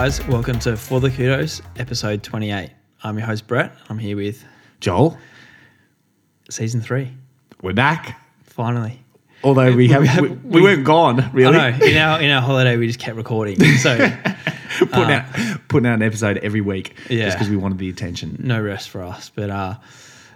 [0.00, 2.70] Guys, welcome to For the Kudos, episode 28.
[3.02, 3.76] I'm your host Brett.
[3.90, 4.42] I'm here with
[4.80, 5.18] Joel,
[6.48, 7.10] season three.
[7.60, 8.18] we're back.
[8.44, 8.98] Finally.
[9.44, 11.54] Although we, have, have- we, we weren't gone really.
[11.58, 11.84] I know.
[11.84, 13.60] In our in our holiday we just kept recording.
[13.76, 13.98] So
[14.78, 15.26] putting out
[15.68, 17.26] putting out an episode every week Yeah.
[17.26, 18.36] just because we wanted the attention.
[18.42, 19.30] no rest for us.
[19.34, 19.74] But uh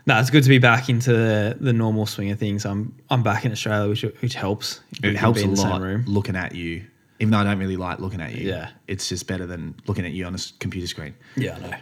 [0.04, 2.66] no, it's good to be back into the, the normal swing of things.
[2.66, 4.80] I'm I'm back in Australia, which which helps.
[5.02, 6.04] It helps a lot room.
[6.06, 6.84] looking at you,
[7.20, 8.48] even though I don't really like looking at you.
[8.48, 8.70] Yeah.
[8.88, 11.14] it's just better than looking at you on a computer screen.
[11.36, 11.76] Yeah, I know.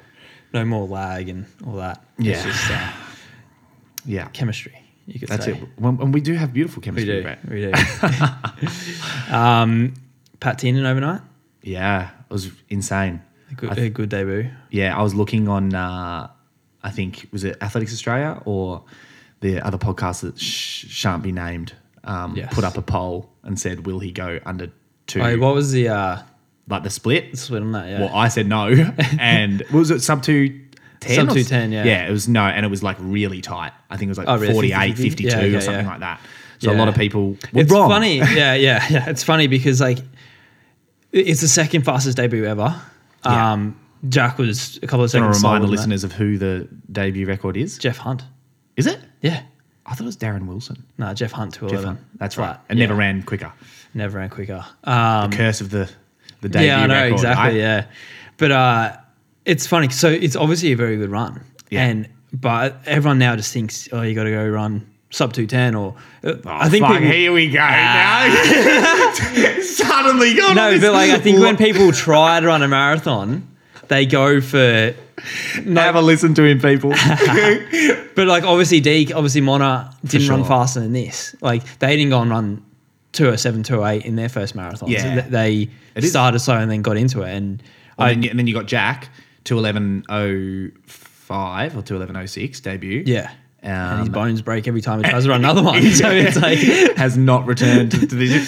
[0.54, 2.04] No more lag and all that.
[2.18, 2.42] It's Yeah.
[2.44, 2.92] just uh,
[4.04, 4.78] Yeah, chemistry.
[5.06, 5.52] You could that's say.
[5.52, 5.68] it.
[5.76, 7.08] When, and we do have beautiful chemistry.
[7.14, 7.22] We do.
[7.22, 7.48] Brett.
[7.48, 7.60] We
[9.30, 9.34] do.
[9.34, 9.94] um,
[10.40, 11.20] Pat Tiernan overnight.
[11.62, 13.22] Yeah, it was insane.
[13.50, 14.50] A good, th- a good debut.
[14.70, 15.74] Yeah, I was looking on.
[15.74, 16.30] Uh,
[16.82, 18.82] I think was it Athletics Australia or
[19.40, 21.74] the other podcast that sh- shan't be named.
[22.04, 22.52] Um, Yes.
[22.52, 24.70] Put up a poll and said, "Will he go under
[25.12, 25.20] two?
[25.20, 26.18] Wait, what was the uh,
[26.68, 27.88] like the split?" split on that?
[27.88, 28.00] Yeah.
[28.00, 28.68] Well, I said no,
[29.18, 30.60] and was it sub two
[31.00, 31.16] ten?
[31.16, 31.84] Sub or s- 210, yeah.
[31.84, 33.72] Yeah, it was no, and it was like really tight.
[33.90, 34.52] I think it was like Oh, really?
[34.52, 35.90] 48, 50, 52 Yeah, or something yeah.
[35.90, 36.20] like that.
[36.60, 36.90] So a lot Yeah.
[36.90, 37.88] of people were it's wrong.
[37.90, 38.18] funny.
[38.18, 39.08] Yeah, yeah, yeah.
[39.10, 40.04] It's funny because like it-
[41.28, 42.74] it's the second fastest debut ever.
[43.24, 43.52] Yeah.
[43.52, 43.76] Um,
[44.08, 45.36] Jack was a couple of I want seconds.
[45.36, 45.80] to slower remind the than that.
[45.80, 47.78] listeners of who the debut record is.
[47.78, 48.24] Jeff Hunt.
[48.76, 48.98] Is it?
[49.20, 49.42] Yeah.
[49.86, 50.82] I thought it was Darren Wilson.
[50.98, 51.82] No, Jeff Hunt to Jeff.
[51.84, 52.00] Hunt.
[52.16, 52.56] That's right.
[52.68, 52.86] And Yeah.
[52.86, 53.52] never ran quicker.
[53.94, 54.64] Never ran quicker.
[54.84, 55.90] Um, the Curse of the
[56.40, 57.12] the debut yeah, I know record.
[57.14, 57.44] exactly.
[57.44, 57.54] right?
[57.56, 57.84] Yeah,
[58.36, 58.96] but uh,
[59.44, 59.88] it's funny.
[59.90, 61.84] So it's obviously a very good run, Yeah.
[61.84, 65.74] and but everyone now just thinks, oh, you got to go run sub two ten,
[65.74, 67.58] or uh, Oh, I think fuck, people, here we go.
[67.58, 69.12] now.
[69.62, 73.46] Suddenly gone no, but like I think when people try to run a marathon,
[73.88, 74.94] they go for
[75.66, 76.92] a listen to him, people.
[78.14, 81.34] But like obviously Deke, obviously Mona didn't run faster than this.
[81.40, 82.62] Like they didn't go and run
[83.12, 84.90] 207, 208 in their first marathon.
[84.90, 85.14] Yeah.
[85.20, 87.30] th- they It is- started slow and then got into it.
[87.30, 87.62] And and,
[87.98, 89.08] I, then you, and then you got Jack,
[89.44, 93.02] two eleven oh five or two eleven oh six debut.
[93.06, 93.30] yeah.
[93.62, 95.82] and his Um, bones break every time he tries to run another one.
[95.92, 96.58] So it's like
[96.98, 98.06] has not returned to the,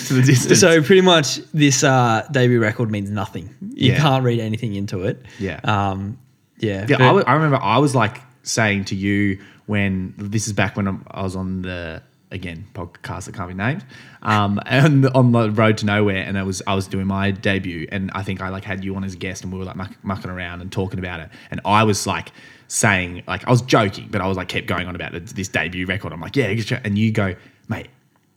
[0.08, 0.60] to the distance.
[0.60, 3.48] so pretty much this uh, debut record means nothing.
[3.74, 3.98] You Yeah.
[4.00, 5.24] can't read anything into it.
[5.38, 5.60] Yeah.
[5.64, 6.18] Um,
[6.58, 6.86] yeah.
[6.88, 10.86] Yeah, I, I remember I was like saying to you when this is back when
[10.86, 13.84] I'm, I was on the again podcast that can't be named,
[14.22, 17.88] um, and on the road to nowhere, and I was I was doing my debut,
[17.90, 19.76] and I think I like had you on as a guest, and we were like
[19.76, 22.32] muck, mucking around and talking about it, and I was like
[22.68, 25.48] saying like I was joking, but I was like kept going on about this, this
[25.48, 26.12] debut record.
[26.12, 26.54] I'm like, yeah,
[26.84, 27.34] and you go,
[27.68, 27.88] mate.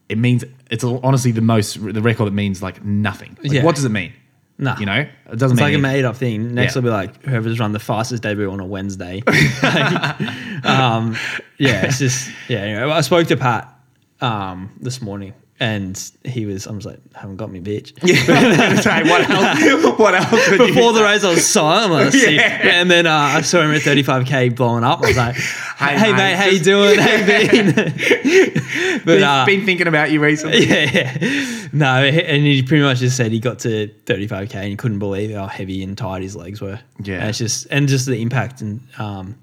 [0.10, 3.38] It means it's honestly the most the record that means like nothing.
[3.44, 3.64] Like, Yeah.
[3.66, 4.14] What does it mean?
[4.60, 4.76] Nah.
[4.80, 6.56] You know, it doesn't It's like a made up thing.
[6.56, 6.82] Next Yeah.
[6.82, 9.22] will be like whoever's run the fastest debut on a Wednesday.
[9.64, 11.16] Like, um,
[11.60, 12.60] yeah, it's just yeah.
[12.60, 13.74] Anyway, I spoke to Pat
[14.22, 16.68] um, this morning, and he was.
[16.68, 17.98] I was like, haven't got me, bitch.
[18.84, 19.98] Say, what else?
[19.98, 20.50] What else?
[20.50, 22.14] Before the race, I was silent.
[22.28, 22.82] Yeah.
[22.82, 25.00] And then uh, I saw him at 35k blowing up.
[25.02, 27.00] I was like, hey, Hey, mate, mate, how you doing?
[27.00, 27.74] How you been?
[29.00, 30.66] but been, uh, been thinking about you recently.
[30.68, 31.68] yeah, yeah.
[31.74, 35.34] No, and he pretty much just said he got to 35k and he couldn't believe
[35.34, 36.80] how heavy and tight his legs were.
[37.02, 37.16] Yeah.
[37.20, 39.38] and it's just and just the impact and um,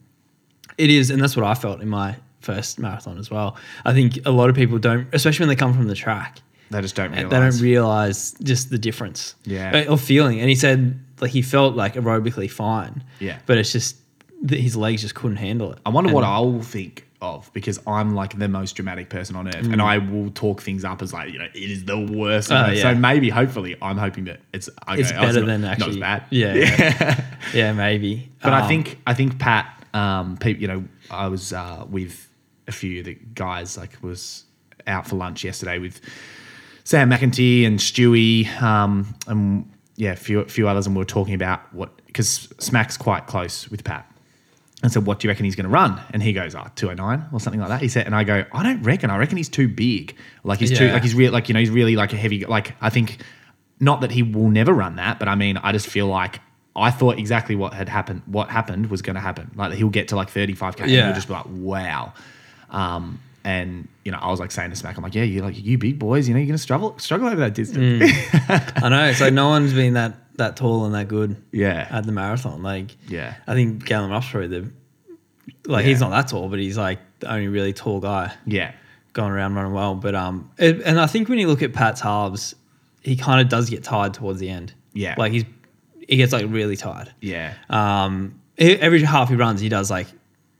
[0.78, 3.56] it is, and that's what I felt in my first marathon as well.
[3.84, 6.38] I think a lot of people don't, especially when they come from the track,
[6.70, 7.30] They just don't realize.
[7.30, 9.34] they don't realize just the difference.
[9.44, 9.84] Yeah.
[9.88, 10.40] uh, or feeling.
[10.40, 13.02] And he said like he felt like aerobically fine.
[13.20, 13.38] Yeah.
[13.46, 13.96] but it's just
[14.42, 15.78] that his legs just couldn't handle it.
[15.86, 19.48] I wonder And- what I'll think of because I'm like the most dramatic person on
[19.48, 22.50] earth, and I will talk things up as like you know it is the worst.
[22.50, 22.68] Mm.
[22.68, 22.76] Earth.
[22.76, 22.82] yeah.
[22.82, 26.24] So maybe, hopefully, I'm hoping that it's okay, It's better not- than not actually bad.
[26.30, 28.30] Yeah, yeah, yeah, maybe.
[28.42, 32.28] But I Um, think I think Pat, um, Pete, you know, I was uh, with
[32.66, 33.76] a few of the guys.
[33.76, 34.44] Like was
[34.86, 36.00] out for lunch yesterday with
[36.84, 41.34] Sam McEntee and Stewie, um, and yeah, a few few others, and we were talking
[41.34, 44.10] about what because Smack's quite close with Pat.
[44.82, 47.28] And said, "What do you reckon he's going to run?" And he goes, "Oh, 209
[47.32, 49.08] or something like that." He said, and I go, "I don't reckon.
[49.08, 50.14] I reckon he's too big.
[50.42, 52.76] Like he's too like he's real like you know he's really like a heavy like
[52.82, 53.22] I think
[53.80, 56.40] not that he will never run that, but I mean I just feel like
[56.76, 59.52] I thought exactly what had happened what happened was going to happen.
[59.54, 62.12] Like he'll get to like 35k and he'll just be like, "Wow."
[62.74, 65.62] Um, and you know, I was like saying to Smack, I'm like, "Yeah, you like
[65.62, 68.10] you big boys, you know, you're going to struggle struggle over that distance."
[68.48, 71.36] I know So no one's been that that tall and that good.
[71.52, 71.86] Yeah.
[71.90, 72.62] at the marathon.
[72.62, 73.34] Like, Yeah.
[73.46, 74.72] I think Galen Rupp's probably the
[75.66, 78.72] like he's not that tall, but he's like the only really tall guy yeah.
[79.12, 79.94] going around running well.
[79.94, 82.54] But um, it, and I think when you look at Pat's halves,
[83.02, 84.74] he kind of does get tired towards the end.
[84.92, 85.14] Yeah.
[85.18, 85.44] like he's
[86.08, 87.12] he gets like really tired.
[87.20, 87.54] Yeah.
[87.68, 90.06] Um, every half he runs, he does like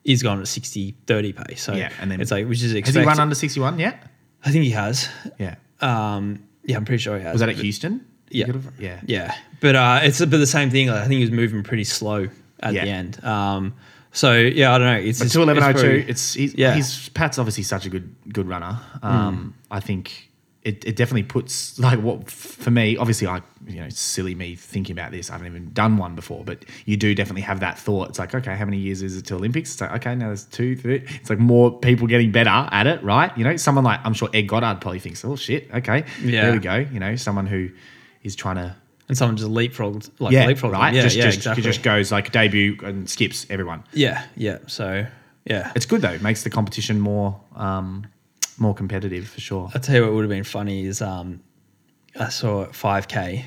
[0.05, 1.63] he's gone at 60, 30 pace.
[1.63, 4.03] So Yeah, and then- it's like which is Has he run under 61 yet?
[4.45, 5.09] I think he has.
[5.39, 5.57] Yeah.
[5.81, 7.33] Um, yeah, I'm pretty sure he has.
[7.33, 8.05] Was that at Houston?
[8.31, 8.47] Yeah.
[8.79, 9.01] Yeah.
[9.07, 10.89] Yeah, but uh, it's but the same thing.
[10.89, 12.29] like, I think he was moving pretty slow
[12.61, 12.85] at Yeah.
[12.85, 13.25] the end.
[13.25, 13.75] Um,
[14.13, 15.09] so yeah, I don't know.
[15.09, 16.05] It's two eleven oh two.
[16.09, 16.75] It's he's, Yeah.
[16.75, 18.79] he's Pat's obviously such a good good runner.
[19.03, 20.31] Um, I think
[20.65, 22.97] it, it definitely puts like what for me.
[22.97, 25.29] Obviously, I you know silly me thinking about this.
[25.31, 28.09] I haven't even done one before, but you do definitely have that thought.
[28.09, 29.73] It's like okay, how many years is it to Olympics?
[29.73, 31.05] It's like okay, now there's two, three.
[31.21, 33.37] It's like more people getting better at it, right?
[33.37, 36.43] You know, someone like I'm sure Ed Goddard probably thinks, oh shit, okay, Yeah.
[36.45, 36.77] there we go.
[36.77, 37.69] You know, someone who
[38.23, 38.75] is trying to
[39.07, 40.73] and someone just leapfrogged like yeah, leapfrogged.
[40.73, 41.63] right, Yeah, just yeah, just, exactly.
[41.63, 43.85] just goes like debut and skips everyone.
[43.93, 44.59] yeah, yeah.
[44.67, 45.07] So
[45.45, 46.13] yeah, It's good though.
[46.13, 48.07] It makes the competition more um,
[48.59, 49.71] more competitive for sure.
[49.75, 51.41] I'll tell you what would have been funny is um,
[52.19, 53.45] I saw 5K.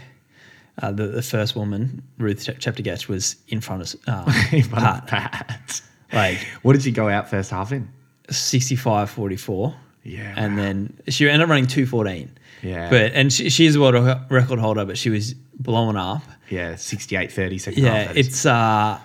[0.79, 4.83] Uh, the, the first woman, Ruth Chep- Chepngetich, was in front of um, In front
[4.85, 5.01] Pat.
[5.03, 5.81] of Pat.
[6.13, 7.89] Like What did she go out first half in?
[8.29, 9.75] 65 44.
[10.03, 10.61] Yeah, And wow.
[10.63, 12.31] then she ended up running 214.
[12.63, 12.89] Yeah.
[12.89, 13.95] But, and she, she is a world
[14.29, 16.21] record holder, but she was blowing up.
[16.49, 18.15] Yeah, 68 30 second Yeah, half.
[18.15, 18.27] is.
[18.27, 18.99] it's, uh,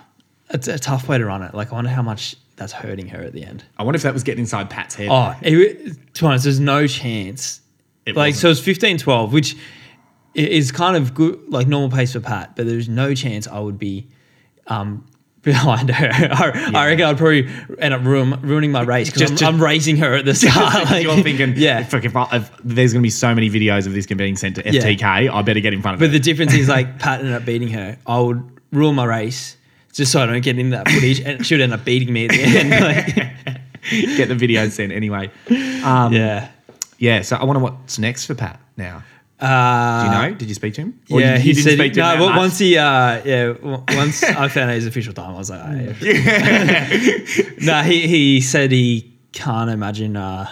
[0.51, 1.53] it's a tough way to run it.
[1.53, 3.63] Like, I wonder how much that's hurting her at the end.
[3.77, 5.09] I wonder if that was getting inside Pat's head.
[5.11, 7.59] Oh, it, to be honest, there's no chance.
[8.05, 8.41] It like, wasn't.
[8.41, 9.55] so it's 15 12, which
[10.33, 13.77] is kind of good, like normal pace for Pat, but there's no chance I would
[13.77, 14.07] be
[14.67, 15.05] um,
[15.41, 16.09] behind her.
[16.31, 17.49] I, I reckon I'd probably
[17.79, 20.85] end up ruin, ruining my race because I'm, I'm racing her at the start.
[20.89, 21.81] like- You're thinking, yeah.
[21.81, 24.55] if, if, I- if there's going to be so many videos of this being sent
[24.55, 26.07] to FTK, I better get in front of But it.
[26.07, 27.97] But the difference is like Pat ended up beating her.
[28.07, 29.57] I would rule my race
[29.93, 32.25] just so I don't get into that footage, and she would end up beating me
[32.25, 33.29] at the end.
[33.83, 35.29] Like, get the videos sent anyway.
[35.83, 36.49] Um, yeah.
[36.97, 39.03] yeah, so I wonder what's next for Pat now.
[39.41, 40.37] Uh, Do you know?
[40.37, 41.01] Did you speak to him?
[41.11, 42.25] Or yeah, you, he didn't said speak to him no.
[42.25, 45.37] that But once he, uh, yeah, w- once I found out his official time, I
[45.37, 46.87] was like, oh, yeah.
[47.59, 50.47] no, he he said he can't imagine uh,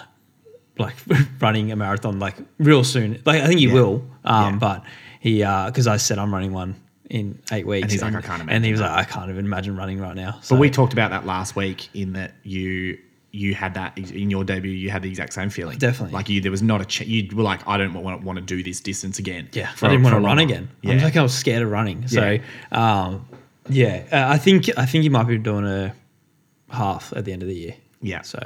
[0.77, 0.95] like
[1.39, 3.21] running a marathon like real soon.
[3.25, 3.73] Like I think he Yeah.
[3.73, 4.59] will, um, Yeah.
[4.59, 4.83] but
[5.21, 6.75] he because I said I'm running one
[7.11, 8.49] in eight weeks, And he's like, "I can't imagine.
[8.49, 10.39] and he was that." like, I can't even imagine running right now.
[10.41, 12.97] So But we talked about that last week in that you
[13.33, 14.71] you had that in your debut.
[14.71, 15.77] You had the exact same feeling.
[15.77, 16.13] Definitely.
[16.13, 16.85] Like you, there was not a.
[16.85, 19.47] Ch- you were like, I don't want, want to do this distance again.
[19.53, 20.69] Yeah, for I didn't want to run long again.
[20.81, 20.91] while.
[20.91, 22.07] I was like, I was scared of running.
[22.07, 22.39] So,
[22.73, 23.25] um,
[23.69, 25.93] yeah, uh, I think I think he might be doing a
[26.69, 27.75] half at the end of the year.
[28.01, 28.21] Yeah.
[28.21, 28.39] So,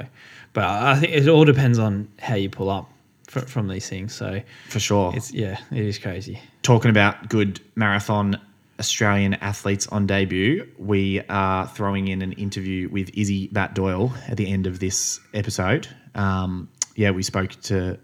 [0.52, 2.90] but I think it all depends on how you pull up
[3.28, 4.14] fr- from these things.
[4.14, 5.12] So, for sure.
[5.16, 6.40] it's yeah, it is crazy.
[6.62, 8.40] talking about good marathon
[8.78, 14.50] Australian athletes on debut, we are throwing in an interview with Izzi Batt-Doyle at the
[14.52, 15.88] end of this episode.
[16.14, 17.98] Um, yeah, we spoke to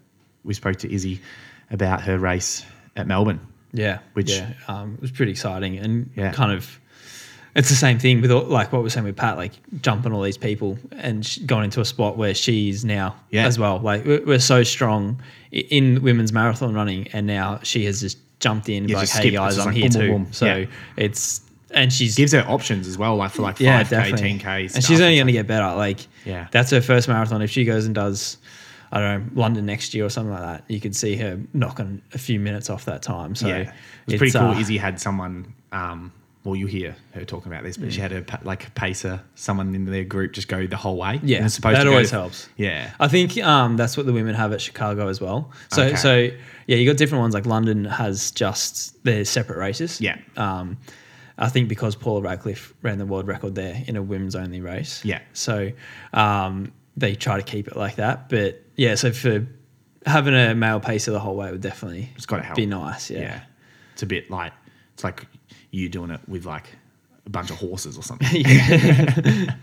[0.44, 1.20] we spoke to Izzy
[1.70, 2.64] about her race
[2.96, 3.40] at Melbourne.
[3.72, 6.32] Yeah, Which- yeah, um, was pretty exciting and Yeah.
[6.32, 6.78] kind of.
[7.54, 9.52] It's the same thing with all, like what we we're saying with Pat, like
[9.82, 13.46] jumping all these people and going into a spot where she's now Yeah.
[13.46, 13.78] as well.
[13.78, 15.20] Like we're, we're so strong
[15.52, 19.34] in women's marathon running, and now she has just jumped in, Yeah, like, hey skipped.
[19.34, 20.08] guys, It's I'm like here boom, too.
[20.12, 20.32] boom, boom.
[20.32, 20.64] So Yeah.
[20.96, 21.40] it's
[21.74, 24.84] and she's Gives her options as well, like for like five k, ten k, and
[24.84, 25.74] she's only going to get better.
[25.74, 26.48] Like Yeah.
[26.50, 27.40] that's her first marathon.
[27.40, 28.36] If she goes and does.
[28.94, 30.64] I don't know London next year or something like that.
[30.68, 33.34] You could see her knocking a few minutes off that time.
[33.34, 33.68] So yeah, it
[34.06, 34.48] was pretty cool.
[34.48, 35.54] uh, Izzi had someone.
[35.72, 36.12] Um,
[36.44, 39.74] well, you hear her talking about this, but she had her like a pacer, someone
[39.74, 41.20] in their group, just go the whole way.
[41.22, 42.50] Yeah, it's supposed that to always to- helps.
[42.58, 45.50] Yeah, I think um, that's what the women have at Chicago as well.
[45.72, 45.96] So, Okay.
[45.96, 46.28] so
[46.66, 47.34] yeah, you got different ones.
[47.34, 50.00] Like London has just their separate races.
[50.00, 50.18] Yeah.
[50.36, 50.78] Um,
[51.38, 55.04] I think because Paula Radcliffe ran the world record there in a women's only race.
[55.04, 55.20] Yeah.
[55.32, 55.72] So
[56.12, 58.28] um, they try to keep it like that.
[58.28, 59.46] But yeah, so for
[60.06, 62.56] having a male pacer the whole way would definitely It's gotta help.
[62.56, 63.10] be nice.
[63.10, 63.20] Yeah.
[63.20, 63.40] yeah.
[63.94, 64.52] It's a bit like
[64.94, 65.26] it's like
[65.70, 66.66] you doing it with like
[67.26, 68.28] a bunch of horses or something.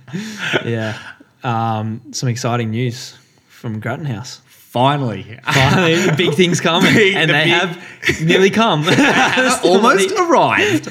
[0.65, 0.97] Yeah.
[1.43, 3.15] Um, some exciting news
[3.47, 4.41] from Grattan House.
[4.69, 8.85] Finally, Finally, big things coming, Big- and the they big- have nearly come.
[9.63, 10.87] almost arrived.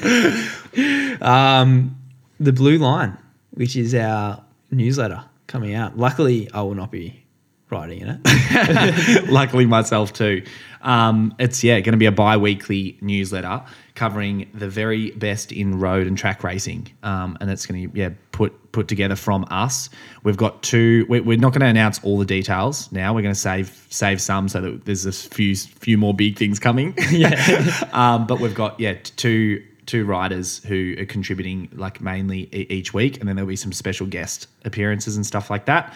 [1.23, 1.95] Um,
[2.41, 3.17] the Blue Line,
[3.51, 5.97] which is our newsletter coming out.
[5.97, 7.23] Luckily, I will not be
[7.71, 9.29] writing in it.
[9.29, 10.43] Luckily, myself too.
[10.81, 13.63] Um, it's yeah, going to be a bi-weekly newsletter
[13.95, 18.09] covering the very best in road and track racing, um, and it's going to yeah
[18.31, 19.89] put put together from us.
[20.23, 21.05] We've got two.
[21.09, 23.13] We're, we're not going to announce all the details now.
[23.13, 26.59] We're going to save save some so that there's a few few more big things
[26.59, 26.93] coming.
[27.11, 32.93] yeah, um, but we've got yeah two two riders who are contributing like mainly each
[32.93, 35.93] week, and then there'll be some special guest appearances and stuff like that.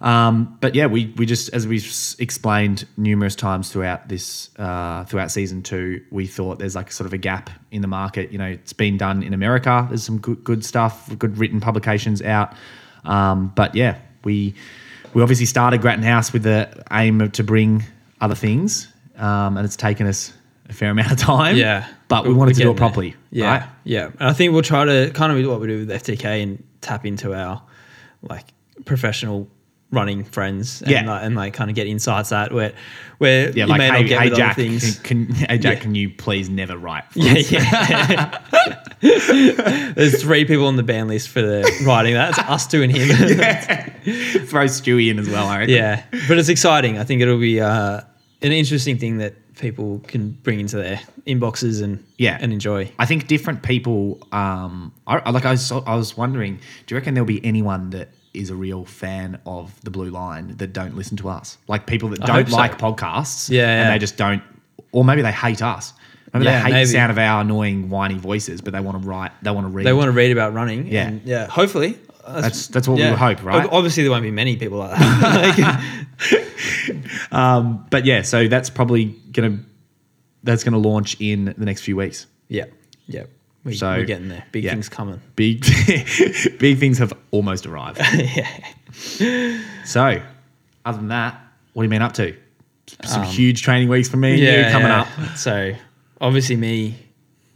[0.00, 1.86] Um, but yeah, we we just as we've
[2.18, 7.12] explained numerous times throughout this uh, throughout season two, we thought there's like sort of
[7.12, 8.30] a gap in the market.
[8.30, 9.86] You know, it's been done in America.
[9.88, 12.54] There's some good good stuff, good written publications out.
[13.04, 14.54] Um, but yeah, we
[15.14, 17.82] we obviously started Grattan House with the aim of, to bring
[18.20, 20.32] other things, um, and it's taken us
[20.68, 21.56] a fair amount of time.
[21.56, 22.78] Yeah, but we wanted to do it there.
[22.78, 23.16] properly.
[23.30, 23.68] Yeah, right?
[23.84, 24.06] yeah.
[24.06, 26.62] And I think we'll try to kind of do what we do with FTK and
[26.80, 27.62] tap into our
[28.22, 28.46] like
[28.84, 29.48] professional
[29.90, 30.82] running friends.
[30.82, 31.10] And, Yeah.
[31.10, 32.72] like, and like kind of get insights at where
[33.18, 34.98] where Yeah, you like may hey, not get hey Jack, things.
[35.00, 35.82] Can, can, hey Jack, Yeah.
[35.82, 37.04] can you please never write?
[37.14, 37.50] Yeah, us?
[37.50, 38.38] yeah.
[39.94, 42.30] There's three people on the ban list for the writing that.
[42.30, 43.08] It's us two and him.
[44.46, 45.46] Throw Stewie in as well.
[45.46, 45.74] I reckon.
[45.74, 46.98] yeah, but it's exciting.
[46.98, 48.00] I think it'll be uh,
[48.42, 52.38] an interesting thing that people can bring into their inboxes and Yeah.
[52.40, 52.90] and enjoy.
[52.98, 54.18] I think different people.
[54.32, 57.90] Um, I, I- like I was, I was wondering, do you reckon there'll be anyone
[57.90, 61.58] that is a real fan of the Blue Line that don't listen to us?
[61.68, 62.56] Like people that I don't hope so.
[62.56, 64.42] like podcasts, Yeah, and they just don't,
[64.92, 65.92] or maybe they hate us.
[66.34, 66.86] Maybe Yeah, they hate maybe.
[66.86, 69.70] the sound of our annoying whiny voices, but they want to write, they want to
[69.70, 69.86] read.
[69.86, 70.86] They want to read about running.
[70.86, 71.08] Yeah.
[71.08, 71.46] and yeah.
[71.46, 73.64] Hopefully, That's- that's what we would hope, right?
[73.64, 75.84] Ob- Obviously, there won't be many people like that.
[77.32, 79.58] um, but yeah, so that's probably gonna
[80.42, 82.26] that's gonna launch in the next few weeks.
[82.48, 82.64] yeah,
[83.06, 83.24] yeah.
[83.68, 84.44] We, So, we're getting there.
[84.52, 84.72] Big yeah.
[84.72, 85.20] things coming.
[85.36, 85.60] Big,
[86.58, 88.00] big things have almost arrived.
[88.14, 89.62] yeah.
[89.84, 90.20] So,
[90.84, 91.40] other than that,
[91.72, 92.36] what have you been up to?
[93.04, 95.02] Some huge training weeks for me and you coming yeah.
[95.02, 95.36] up.
[95.36, 95.74] So
[96.20, 96.96] obviously, me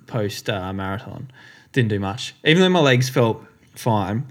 [0.07, 1.31] post uh, marathon
[1.73, 2.35] didn't do much.
[2.45, 3.43] Even though my legs felt
[3.75, 4.27] fine,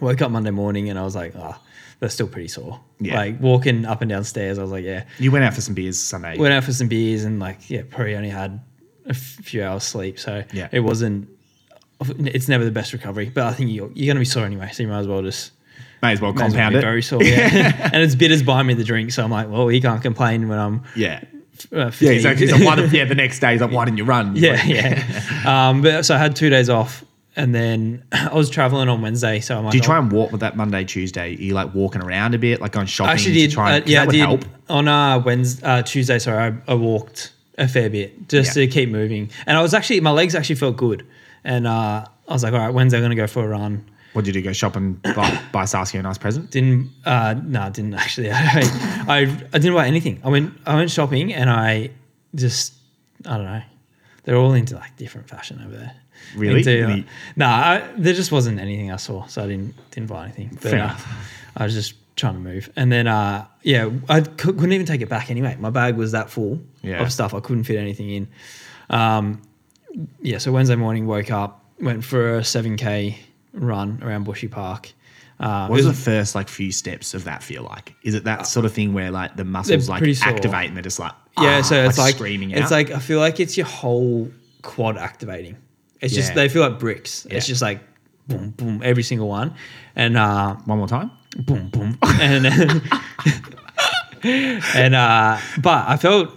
[0.00, 1.60] woke up Monday morning and I was like, ah,
[2.00, 2.80] they're still pretty sore.
[3.00, 3.16] Yeah.
[3.16, 5.04] Like walking up and down stairs, I was like, yeah.
[5.18, 6.36] You went out for some beers Sunday.
[6.36, 8.60] Went out for some beers and like, yeah, probably only had
[9.08, 10.18] a few hours sleep.
[10.18, 10.68] So Yeah.
[10.72, 11.28] it wasn't.
[12.00, 14.70] It's never the best recovery, but I think you're, you're going to be sore anyway,
[14.72, 15.50] so you might as well just
[16.00, 16.80] May as well Might as well compound it.
[16.80, 17.90] Very sore, yeah.
[17.92, 20.58] and it's bitters buy me the drink, so I'm like, well, you can't complain when
[20.60, 21.24] I'm yeah.
[21.72, 22.46] uh, Yeah, exactly.
[22.46, 24.36] So why, yeah, the next day is like, why didn't you run?
[24.36, 25.02] yeah, yeah.
[25.44, 29.40] Um, but so I had two days off, and then I was traveling on Wednesday.
[29.40, 31.34] So I'm like, Do you try oh, and walk with that Monday, Tuesday?
[31.34, 33.10] Are you like walking around a bit, like going shopping?
[33.10, 33.50] I actually to did.
[33.50, 34.44] Try and, uh, yeah, I did help.
[34.68, 36.20] on uh, Wednesday, uh, Tuesday.
[36.20, 36.38] Sorry,
[36.68, 38.64] I, I walked a fair bit just Yeah.
[38.64, 41.04] to keep moving, and I was actually my legs actually felt good,
[41.44, 43.84] and uh, I was like, all right, when's I'm gonna go for a run.
[44.14, 44.48] What did you do?
[44.48, 46.50] Go shopping, buy, buy Saskia a nice present?
[46.50, 48.30] Didn't uh no, I didn't actually.
[48.32, 48.62] I,
[49.06, 49.18] I
[49.52, 50.20] I didn't buy anything.
[50.24, 51.90] I went I went shopping and I
[52.34, 52.74] just
[53.26, 53.62] I don't know.
[54.24, 55.94] They're all into like different fashion over there.
[56.36, 56.58] Really?
[56.58, 60.24] Into, Any- no, I, there just wasn't anything I saw, so I didn't didn't buy
[60.24, 60.50] anything.
[60.52, 61.06] But Fair uh, enough.
[61.56, 65.08] I was just trying to move, and then uh yeah, I couldn't even take it
[65.08, 65.56] back anyway.
[65.58, 67.02] My bag was that full Yeah.
[67.02, 67.32] of stuff.
[67.34, 68.28] I couldn't fit anything in.
[68.90, 69.40] Um,
[70.22, 73.18] yeah, so Wednesday morning woke up, went for a seven k
[73.52, 74.92] run around Bushy Park.
[75.40, 77.94] Uh, What does was- the first like few steps of that feel like?
[78.02, 80.98] Is it that sort of thing where like the muscles like activate and they're just
[80.98, 82.70] like Yeah, ah, so it's like screaming It's out?
[82.72, 84.30] like I feel like it's your whole
[84.62, 85.56] quad activating.
[86.00, 86.20] It's Yeah.
[86.22, 87.26] just they feel like bricks.
[87.30, 87.80] It's just like
[88.26, 89.54] boom, boom, every single one,
[89.96, 91.10] and uh, one more time.
[91.38, 92.46] Boom, boom, and
[94.22, 96.30] and uh, but I felt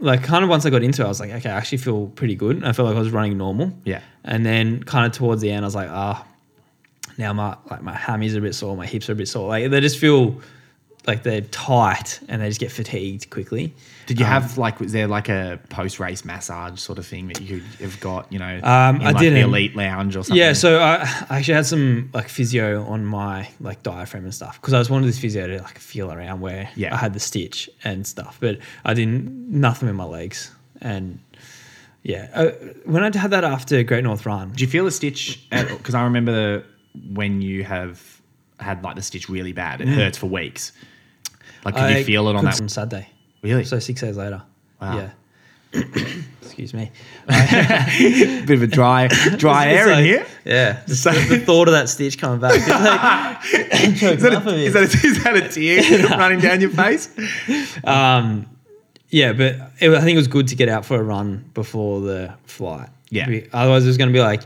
[0.00, 2.08] like kind of once I got into it, I was like, okay, I actually feel
[2.08, 2.64] pretty good.
[2.64, 3.72] I felt like I was running normal.
[3.84, 4.00] Yeah.
[4.24, 6.26] and then kind of towards the end, I was like, ah,
[7.18, 9.48] now my like my hammies are a bit sore, my hips are a bit sore.
[9.48, 10.40] Like they just feel
[11.06, 13.72] like they're tight and they just get fatigued quickly.
[14.06, 17.40] Did you have like was there like a post race massage sort of thing that
[17.40, 18.32] you could have got?
[18.32, 19.34] You know, Um, in, I like, didn't.
[19.34, 20.36] The elite lounge or something.
[20.36, 20.96] Yeah, so I,
[21.30, 24.90] I actually had some like physio on my like diaphragm and stuff because I was
[24.90, 26.94] wanting this physio to like feel around where Yeah.
[26.94, 31.18] I had the stitch and stuff, but I didn't nothing with my legs and
[32.02, 32.50] yeah, uh,
[32.84, 35.44] when I had that after Great North Run, Do you feel a stitch?
[35.50, 36.62] Because I remember
[37.12, 38.20] when you have
[38.60, 40.70] had like the stitch really bad, it hurts for weeks.
[41.66, 41.82] Like, could.
[41.82, 42.60] I you feel it on that?
[42.60, 43.08] on Saturday?
[43.42, 43.64] Really?
[43.64, 44.40] So six days later.
[44.80, 45.10] Wow.
[45.72, 45.82] Yeah.
[46.42, 46.92] Excuse me.
[47.26, 50.24] Bit of a dry, dry air in here.
[50.44, 52.52] Yeah, just the, the thought of that stitch coming back.
[52.52, 53.44] Like,
[53.82, 57.10] Is that, a, is, that a, is that a tear running down your face?
[57.82, 58.46] Um,
[59.10, 62.00] yeah, but it, I think it was good to get out for a run before
[62.00, 62.88] the flight.
[63.10, 63.40] Yeah.
[63.52, 64.42] Otherwise, it was going to be like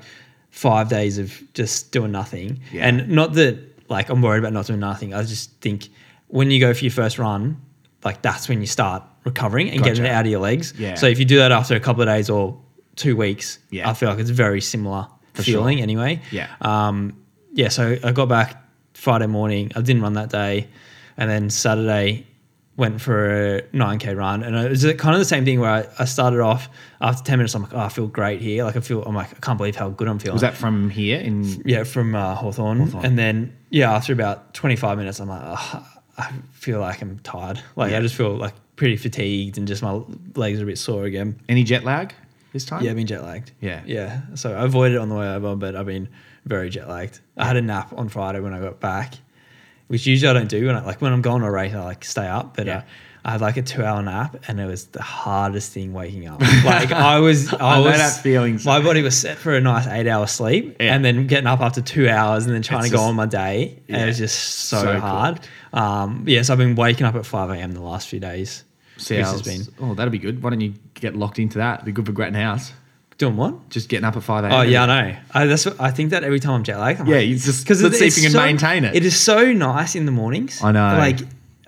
[0.50, 2.60] five days of just doing nothing.
[2.72, 2.88] Yeah.
[2.88, 3.58] And not that
[3.90, 5.12] like I'm worried about not doing nothing.
[5.12, 5.88] I just think
[6.30, 7.60] when you go for your first run,
[8.04, 10.72] like that's when you start recovering and getting it out of your legs.
[10.78, 10.94] Yeah.
[10.94, 12.58] So if you do that after a couple of days or
[12.96, 13.88] two weeks, Yeah.
[13.90, 15.82] I feel like it's very similar For feeling sure.
[15.82, 16.20] anyway.
[16.30, 16.48] Yeah.
[16.60, 17.16] Um,
[17.52, 18.62] yeah, so I got back
[18.94, 19.72] Friday morning.
[19.76, 20.68] I didn't run that day,
[21.16, 22.26] and then Saturday
[22.76, 25.86] went for a 9k run, and it was kind of the same thing where I,
[25.98, 26.70] I started off
[27.00, 27.54] after 10 minutes.
[27.54, 28.64] I'm like, oh, I feel great here.
[28.64, 30.34] Like I feel, I'm like, I can't believe how good I'm feeling.
[30.34, 31.60] Was that from here in?
[31.66, 32.78] yeah, from uh, Hawthorn.
[32.80, 33.04] Hawthorn.
[33.04, 35.86] and then yeah, after about 25 minutes, I'm like, oh,
[36.20, 37.60] I feel like I'm tired.
[37.76, 37.98] Like Yeah.
[37.98, 40.00] I just feel like pretty fatigued, and just my
[40.34, 41.38] legs are a bit sore again.
[41.48, 42.14] Any jet lag
[42.52, 42.82] this time?
[42.82, 43.52] Yeah, I've been jet lagged.
[43.60, 43.82] Yeah.
[43.86, 44.20] Yeah.
[44.34, 46.08] So I avoided it on the way over, but I've been
[46.46, 47.20] very jet lagged.
[47.36, 49.14] I had a nap on Friday when I got back,
[49.88, 50.66] which usually I don't do.
[50.66, 52.78] When I, like when I'm going on a race, I like stay up, but Yeah.
[52.78, 52.82] uh,
[53.24, 56.40] I had like a two hour nap and it was the hardest thing waking up.
[56.40, 58.58] Like I was, I, I was, that feeling.
[58.64, 60.94] my body was set for a nice eight hour sleep Yeah.
[60.94, 63.26] and then getting up after two hours and then trying It's to go on my
[63.26, 63.78] day.
[63.88, 65.40] And it was just so, So hard.
[65.72, 67.72] Um, yeah, so I've been waking up at 5 a.m.
[67.72, 68.64] the last few days.
[68.96, 70.42] See how has been oh, that'd be good.
[70.42, 71.76] Why don't you get locked into that?
[71.76, 72.72] It'd be good for Grattan House.
[73.18, 73.68] doing what?
[73.70, 74.52] Just getting up at 5 a.m.
[74.52, 75.16] Oh yeah, I know.
[75.32, 77.00] I, that's what, I think that every time I'm jet lagged.
[77.00, 78.94] I'm Yeah, like, you just because let's see if you can maintain it.
[78.94, 80.62] It is so nice in the mornings.
[80.62, 80.96] I know.
[80.98, 81.20] Like,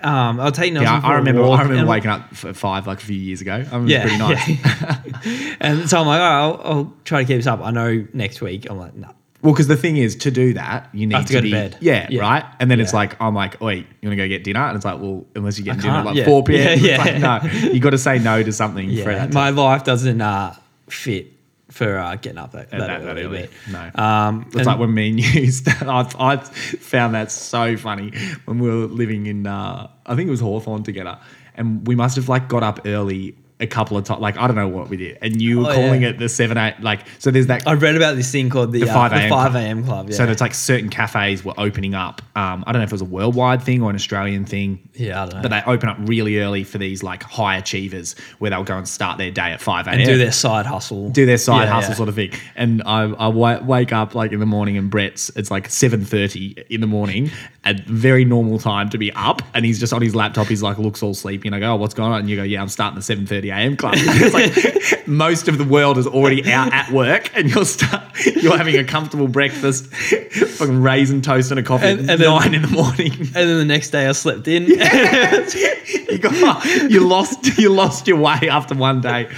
[0.05, 1.43] um, I'll take Nelson Yeah, I remember.
[1.45, 3.53] I remember waking up at five like a few years ago.
[3.55, 4.49] I remember Yeah, pretty nice.
[4.49, 5.57] yeah.
[5.61, 7.61] and so I'm like, oh, I'll, I'll try to keep this up.
[7.63, 8.69] I know next week.
[8.71, 9.09] I'm like, no.
[9.43, 11.51] Well, because the thing is, to do that, you need have to go to be,
[11.51, 11.77] bed.
[11.81, 12.21] Yeah, Yeah.
[12.21, 12.45] right.
[12.61, 14.61] And then it's like, I'm like, wait, you want to go get dinner?
[14.61, 16.27] And it's like, well, unless you get dinner at like yeah.
[16.27, 16.79] 4 p.m.
[16.81, 19.33] Yeah, It's like, no, you got to say no to something for Yeah, that.
[19.33, 20.55] my life doesn't uh,
[20.89, 21.32] fit
[21.73, 23.23] for uh, getting up that, that, that- that early.
[23.25, 23.49] early.
[23.71, 23.91] No.
[23.95, 28.13] Um, It's like when me and you, st- I, I found that so funny
[28.45, 31.19] when we were living in, uh, I think it was Hawthorn together,
[31.57, 34.21] and we must have like got up early a couple of times.
[34.21, 36.09] Like I don't know what we did, and you were Oh, calling yeah.
[36.09, 36.75] it the seven eight.
[36.81, 37.67] Like so, there's that.
[37.67, 39.31] I read about this thing called the, The uh, 5 the a.m.
[39.31, 39.85] 5 club.
[39.87, 40.11] club.
[40.11, 40.17] Yeah.
[40.17, 42.21] So it's like certain cafes were opening up.
[42.37, 44.89] Um, I don't know if it was a worldwide thing or an Australian thing.
[44.95, 45.43] Yeah, I don't know.
[45.43, 48.89] But they open up really early for these like high achievers where they'll go and
[48.89, 49.95] start their day at 5 a.m.
[49.99, 51.11] and do their side hustle.
[51.11, 52.33] do their side Yeah, hustle sort of thing.
[52.57, 56.81] And I, I wake up like in the morning and Brett's, it's like 7.30 in
[56.81, 57.31] the morning
[57.65, 59.43] at very normal time to be up.
[59.55, 60.47] And he's just on his laptop.
[60.49, 61.49] He's like, looks all sleepy.
[61.49, 62.21] And I go, oh, what's going on?
[62.21, 63.03] And you go, yeah, I'm starting the
[63.35, 63.77] 7.30 a.m.
[63.77, 63.95] club.
[63.97, 68.57] it's like most of the world is already out at work and you're start, you're
[68.57, 72.55] having a comfortable breakfast, fucking raisin toast and a coffee And- at and then- nine
[72.55, 73.13] in the morning.
[73.35, 74.65] And then the next day I slept in.
[74.67, 79.29] you, got, you lost you lost your way after one day.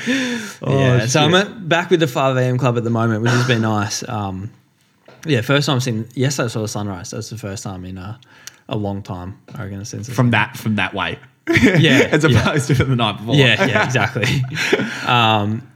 [0.63, 2.59] Oh, yeah, so I'm at, back with the 5 a.m.
[2.59, 4.07] club at the moment, which has been nice.
[4.09, 4.51] Um,
[5.27, 6.07] yeah, first time I've seen.
[6.15, 7.11] yes, I saw the sunrise.
[7.11, 8.21] That's the first time in a,
[8.69, 11.19] a long time, I reckon, since from that from that way.
[11.49, 12.41] Yeah, as yeah.
[12.41, 13.35] opposed to the night before.
[13.35, 14.27] Yeah, yeah, exactly.
[15.07, 15.67] um,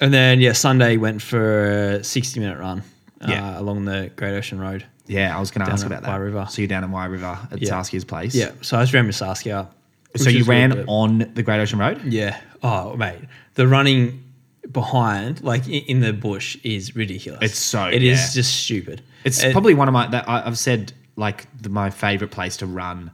[0.00, 2.82] and then, yeah, Sunday went for a 60 minute run
[3.20, 3.58] uh, Yeah.
[3.58, 4.84] along the Great Ocean Road.
[5.06, 6.08] Yeah, I was going to ask about that.
[6.10, 6.46] Wye River.
[6.50, 7.68] So you're down in Wye River at Yeah.
[7.68, 8.34] Saskia's place.
[8.34, 9.68] Yeah, so I was ran with Saskia.
[10.16, 12.00] So you ran good, on the Great Ocean Road.
[12.04, 12.38] Yeah.
[12.62, 13.18] Oh, mate,
[13.54, 14.22] the running
[14.70, 17.40] behind, like in the bush, is ridiculous.
[17.42, 18.30] It's so- It is yeah.
[18.34, 19.02] just stupid.
[19.24, 22.66] It's It- probably one of my that I've said like the, my favorite place to
[22.66, 23.10] run.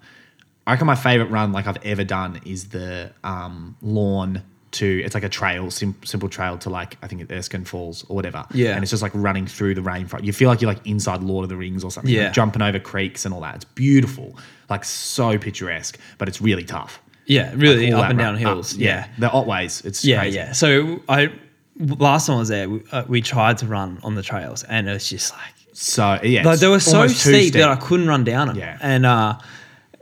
[0.71, 5.15] I reckon my favorite run like I've ever done is the um, lawn to it's
[5.15, 8.47] like a trail, sim- simple trail to like I think Erskine Falls or whatever.
[8.55, 8.75] Yeah.
[8.75, 10.23] and it's just like running through the rainforest.
[10.25, 12.13] You feel like you're like inside Lord of the Rings or something.
[12.15, 12.25] Yeah.
[12.27, 13.57] like jumping over creeks and all that.
[13.57, 14.37] It's beautiful,
[14.69, 17.01] like so picturesque, but it's really tough.
[17.27, 18.75] yeah, really Like, up and run- down hills.
[18.75, 19.09] up, yeah.
[19.19, 19.85] the Otways.
[19.85, 20.37] It's Yeah, crazy.
[20.37, 20.53] yeah.
[20.53, 21.33] So I
[21.79, 24.89] last time I was there, we, uh, we tried to run on the trails, and
[24.89, 28.07] it was just like So yeah, like they were so too steep, that I couldn't
[28.07, 28.57] run down them.
[28.57, 28.79] Yeah.
[28.81, 29.39] and uh,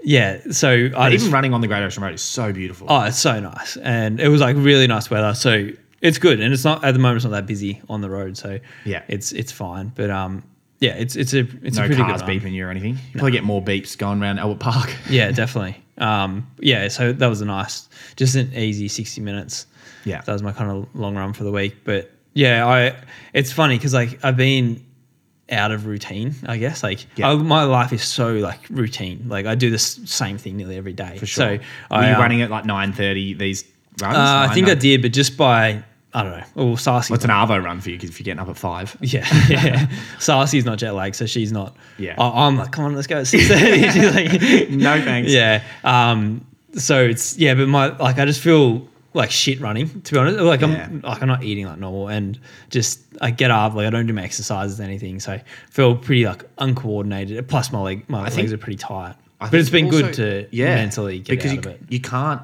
[0.03, 0.41] yeah.
[0.51, 2.87] So I just, even running on the Great Ocean Road is so beautiful.
[2.91, 5.35] oh, it's so nice, and it was like really nice weather.
[5.35, 5.69] So
[6.01, 7.17] it's good, and it's not at the moment.
[7.17, 9.03] It's not that busy on the road, so Yeah.
[9.09, 9.93] it's it's fine.
[9.95, 10.45] But um,
[10.81, 12.41] yeah, it's it's a it's a pretty cars good run.
[12.41, 12.95] beeping you or anything.
[12.95, 14.95] You probably get more beeps going around Albert Park.
[15.11, 15.83] Yeah, definitely.
[15.99, 19.67] Um, yeah, so that was a nice, just an easy sixty minutes.
[20.05, 20.21] Yeah.
[20.23, 21.79] that was my kind of long run for the week.
[21.83, 22.95] But yeah, I
[23.35, 24.85] it's funny because like I've been
[25.51, 26.83] out of routine, I guess.
[26.83, 27.31] Like Yeah.
[27.31, 29.25] I, my life is so like routine.
[29.29, 31.17] Like I do the same thing nearly every day.
[31.19, 31.45] For sure.
[31.45, 33.65] So Were I, you um, running at like nine thirty these
[34.01, 34.17] runs?
[34.17, 35.83] Uh, I think I did, but just by
[36.15, 36.45] I don't know.
[36.55, 37.11] Well, Sarsi.
[37.11, 37.97] What's an Arvo run for you?
[37.97, 39.87] Because if you're getting up at five, Yeah, yeah.
[40.19, 41.77] Sarsi's not jet lagged, so she's not.
[41.99, 42.15] Yeah.
[42.19, 43.83] I, I'm like, come on, let's go at six thirty.
[44.09, 45.31] Like, No thanks.
[45.31, 45.63] Yeah.
[45.85, 46.45] Um.
[46.75, 50.39] So it's yeah, but my like I just feel like shit running to be honest.
[50.41, 50.87] Like Yeah.
[50.91, 52.39] I'm like I'm not eating like normal, and
[52.71, 55.95] just I get up like I don't do my exercises or anything, so I feel
[55.97, 57.47] pretty like uncoordinated.
[57.49, 59.15] Plus my leg, my I legs think- are pretty tight.
[59.41, 61.81] I but it's been also- good to yeah, mentally get because out you, of it.
[61.91, 62.43] you can't.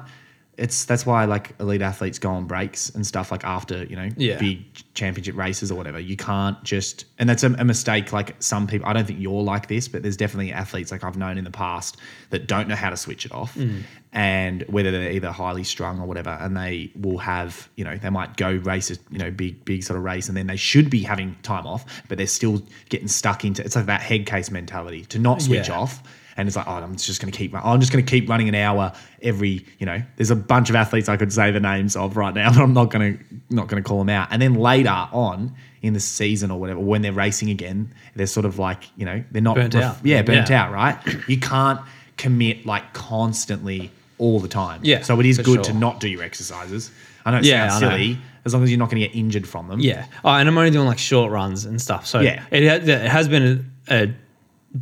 [0.57, 4.09] It's that's why like elite athletes go on breaks and stuff like after you know
[4.15, 4.37] Yeah.
[4.39, 4.63] big
[4.93, 5.99] championship races or whatever.
[5.99, 8.13] You can't just and that's a, a mistake.
[8.13, 11.17] Like some people, I don't think you're like this, but there's definitely athletes like I've
[11.17, 11.97] known in the past
[12.29, 13.83] that don't know how to switch it off, Mm.
[14.13, 18.09] and whether they're either highly strung or whatever, and they will have you know they
[18.09, 21.01] might go races you know big big sort of race, and then they should be
[21.03, 25.03] having time off, but they're still getting stuck into it's like that head case mentality
[25.05, 25.79] to not switch Yeah.
[25.79, 26.01] off
[26.37, 27.53] and it's like, oh, I'm just going to keep.
[27.55, 29.65] I'm just going to keep running an hour every.
[29.79, 32.49] You know, there's a bunch of athletes I could say the names of right now,
[32.53, 34.27] but I'm not going to not going to call them out.
[34.31, 38.45] And then later on in the season or whatever, when they're racing again, they're sort
[38.45, 39.97] of like, you know, they're not Burnt out.
[40.03, 40.63] Yeah, burnt Yeah.
[40.65, 40.71] out.
[40.73, 40.97] Right?
[41.27, 41.79] You can't
[42.17, 44.79] commit like constantly all the time.
[44.83, 46.89] Yeah, So it is good to not do your exercises.
[47.25, 49.47] I know it Yeah, sounds silly, as long as you're not going to get injured
[49.47, 49.79] from them.
[49.79, 50.05] Yeah.
[50.23, 52.05] Oh, and I'm only doing like short runs and stuff.
[52.07, 52.43] So Yeah.
[52.51, 54.13] it, it has been a, a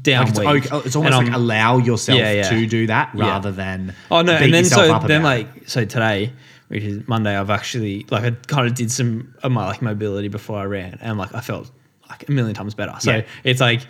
[0.02, 0.48] down Like it's, week.
[0.74, 2.50] okay, it's and almost like allow yourself Yeah, yeah.
[2.50, 3.26] to do that Yeah.
[3.30, 6.32] rather than Oh no, and then so then about like so today,
[6.70, 10.30] which is Monday, I've actually like I kind of did some of my like mobility
[10.30, 11.70] before I ran, and like I felt
[12.10, 12.94] like a million times better.
[13.00, 13.22] So Yeah.
[13.44, 13.82] it's like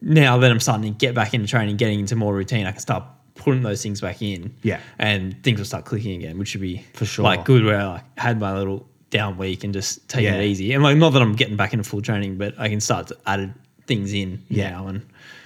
[0.00, 2.80] now that I'm starting to get back into training, getting into more routine, I can
[2.80, 4.54] start putting those things back in.
[4.62, 4.78] Yeah.
[4.98, 7.24] and things will start clicking again, which would be For sure.
[7.24, 7.64] like good.
[7.64, 10.40] Where I like, had my little down week and just taking Yeah.
[10.40, 12.80] it easy, and like not that I'm getting back into full training, but I can
[12.80, 13.52] start to add
[13.88, 14.70] things in Yeah.
[14.70, 15.02] now and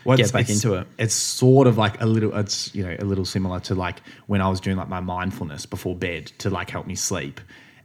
[0.07, 0.87] Well, get it's- back into it.
[0.99, 2.35] It's sort of like a little.
[2.37, 5.67] It's you know a little similar to like when I was doing like my mindfulness
[5.67, 7.41] before bed to like help me sleep,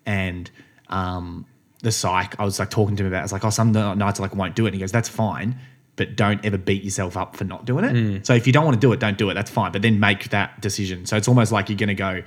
[0.05, 0.49] and
[0.89, 1.45] um,
[1.81, 2.39] the psych.
[2.39, 3.17] I was like talking to him about.
[3.17, 3.21] it.
[3.21, 4.69] I was like, oh, some nights I like won't do it.
[4.69, 5.57] And he goes, that's fine,
[5.95, 7.93] but don't ever beat yourself up for not doing it.
[7.93, 8.25] Mm.
[8.25, 9.33] So if you don't want to do it, don't do it.
[9.33, 9.71] That's fine.
[9.71, 11.05] But then make that decision.
[11.05, 12.21] So it's almost like you're gonna go.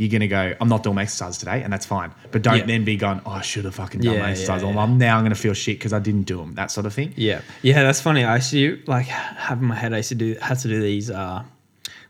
[0.00, 0.54] You're gonna go.
[0.58, 2.10] I'm not doing my exercise today, and that's fine.
[2.30, 2.64] But don't Yeah.
[2.64, 3.20] then be going.
[3.26, 4.62] Oh, I should have fucking done Yeah, my exercise.
[4.62, 4.78] Yeah.
[4.78, 5.18] I'm now.
[5.18, 6.54] I'm gonna feel shit because I didn't do them.
[6.54, 7.12] That sort of thing.
[7.16, 8.24] Yeah, yeah, that's funny.
[8.24, 9.92] I used to like have in my head.
[9.92, 11.42] I used to do had to do these uh,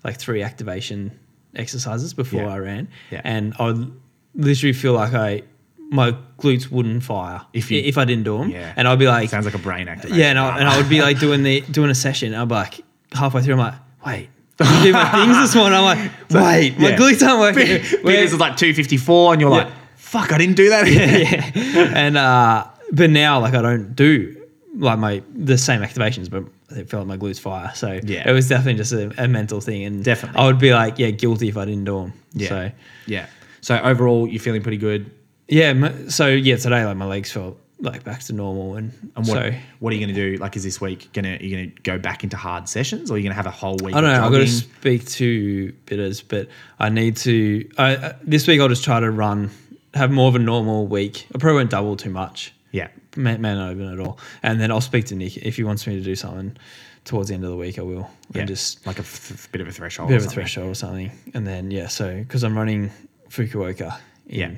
[0.04, 1.10] like three activation
[1.56, 2.46] exercises before.
[2.48, 3.22] I ran, Yeah.
[3.24, 3.92] and I would
[4.36, 5.42] literally feel like I
[5.90, 8.50] my glutes wouldn't fire If you- if I didn't do them.
[8.50, 8.72] Yeah.
[8.76, 10.16] and I'd be like, Sounds like a brain activation.
[10.20, 12.32] yeah, and I, and I would be like doing the doing a session.
[12.36, 13.74] I'd be like halfway through, I'm like,
[14.06, 14.28] wait.
[14.60, 15.78] I did my things this morning.
[15.78, 16.96] I'm like, wait, my yeah.
[16.96, 17.66] glutes aren't working.
[18.04, 20.86] Peters is like 254, and you're like, fuck, I didn't do that.
[21.56, 21.92] yeah.
[21.96, 24.36] And uh, but now like I don't do
[24.76, 26.44] like my the same activations, but
[26.78, 27.72] it felt like my glutes fire.
[27.74, 28.28] So Yeah.
[28.28, 30.40] it was definitely just a, a mental thing, and Definitely.
[30.40, 32.12] I would be like, yeah, guilty if I didn't do them.
[32.32, 32.48] Yeah.
[32.48, 32.70] So
[33.06, 33.26] yeah.
[33.60, 35.10] So overall, you're feeling pretty good.
[35.48, 39.34] yeah, so yeah, today like my legs felt like back to normal, and, And what,
[39.36, 40.36] so what are you going to do?
[40.36, 43.14] Like, is this week gonna are you going to go back into hard sessions, or
[43.14, 43.94] are you going to have a whole week?
[43.94, 44.24] I don't know.
[44.24, 47.68] I've got to speak to bitters, but I need to.
[47.78, 49.50] I, uh, this week I'll just try to run,
[49.94, 51.26] have more of a normal week.
[51.34, 52.52] I probably won't double too much.
[52.72, 52.88] Yeah.
[53.16, 54.18] man, man open at all.
[54.42, 56.56] And then I'll speak to Nick if he wants me to do something
[57.04, 57.78] towards the end of the week.
[57.78, 58.42] I will, Yeah.
[58.42, 60.08] and just like a f- bit of a threshold.
[60.08, 61.10] bit of a threshold or something.
[61.34, 62.90] And then yeah, so because I'm running
[63.28, 64.50] Fukuoka in Yeah.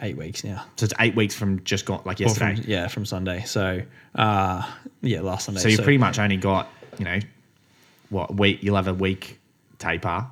[0.00, 0.64] Eight weeks now.
[0.76, 2.68] So it's eight weeks from just got like Or from- yesterday.
[2.72, 3.42] yeah, from Sunday.
[3.46, 3.82] So
[4.14, 4.62] uh,
[5.02, 5.60] yeah, last Sunday.
[5.60, 7.18] so you've pretty much only got you know
[8.10, 9.38] what week you'll have a week
[9.78, 10.26] taper,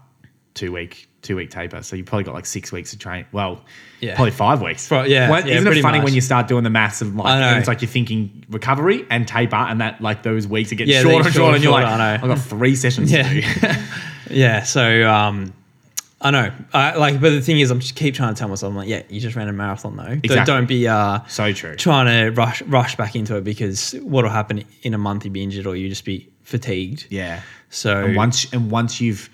[0.55, 1.83] two week two week taper.
[1.83, 3.27] So you probably got like six weeks of training.
[3.33, 3.61] Well,
[4.01, 4.15] Yeah.
[4.15, 4.87] probably five weeks.
[4.87, 6.05] Pro- yeah, Well, yeah, isn't it funny much.
[6.05, 9.57] when you start doing the maths of like it's like you're thinking recovery and taper,
[9.57, 11.95] and that like those weeks are getting Yeah, shorter and shorter, and you're shorter, like,
[12.01, 12.23] I know.
[12.23, 13.29] I've got three sessions Yeah.
[13.29, 13.69] to do.
[14.31, 14.63] yeah.
[14.63, 15.53] So um,
[16.27, 16.53] I know.
[16.73, 18.89] I like, but the thing is, I'm just keep trying to tell myself, I'm like,
[18.89, 20.17] yeah, you just ran a marathon though.
[20.17, 21.77] Don't- Don't be uh, so true.
[21.77, 25.43] trying to rush rush back into it because what'll happen in a month you'll be
[25.43, 27.07] injured or you just be fatigued.
[27.11, 27.41] Yeah.
[27.71, 29.29] So And once and once you've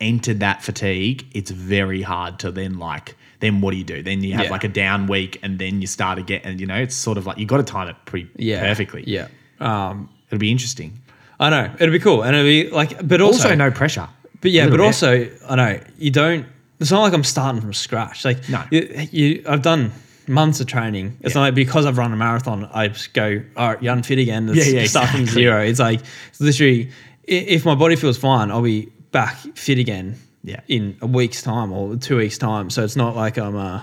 [0.00, 4.02] entered that fatigue, it's very hard to then like then what do you do?
[4.02, 4.50] Then you have Yeah.
[4.50, 7.26] like a down week and then you start again and you know, it's sort of
[7.26, 9.04] like you gotta time it pretty yeah, perfectly.
[9.06, 9.28] Yeah.
[9.60, 11.00] Um, It'll be interesting.
[11.40, 14.06] I know it'll be cool, and it'll be like, but also, Also, no pressure.
[14.40, 14.80] But yeah, but bit.
[14.80, 16.46] also, I know you don't.
[16.78, 18.24] It's not like I'm starting from scratch.
[18.24, 18.62] Like, No.
[18.70, 19.92] you, you I've done
[20.26, 21.16] months of training.
[21.20, 21.40] It's Yeah.
[21.40, 24.46] not like because I've run a marathon, I just go, all right, you're unfit again.
[24.46, 25.60] Let's Yeah, yeah, start from zero.
[25.62, 26.00] It's like
[26.30, 26.90] it's literally,
[27.24, 30.16] if my body feels fine, I'll be back fit again.
[30.42, 30.60] Yeah.
[30.68, 33.82] In a week's time or two weeks time, so it's not like I'm uh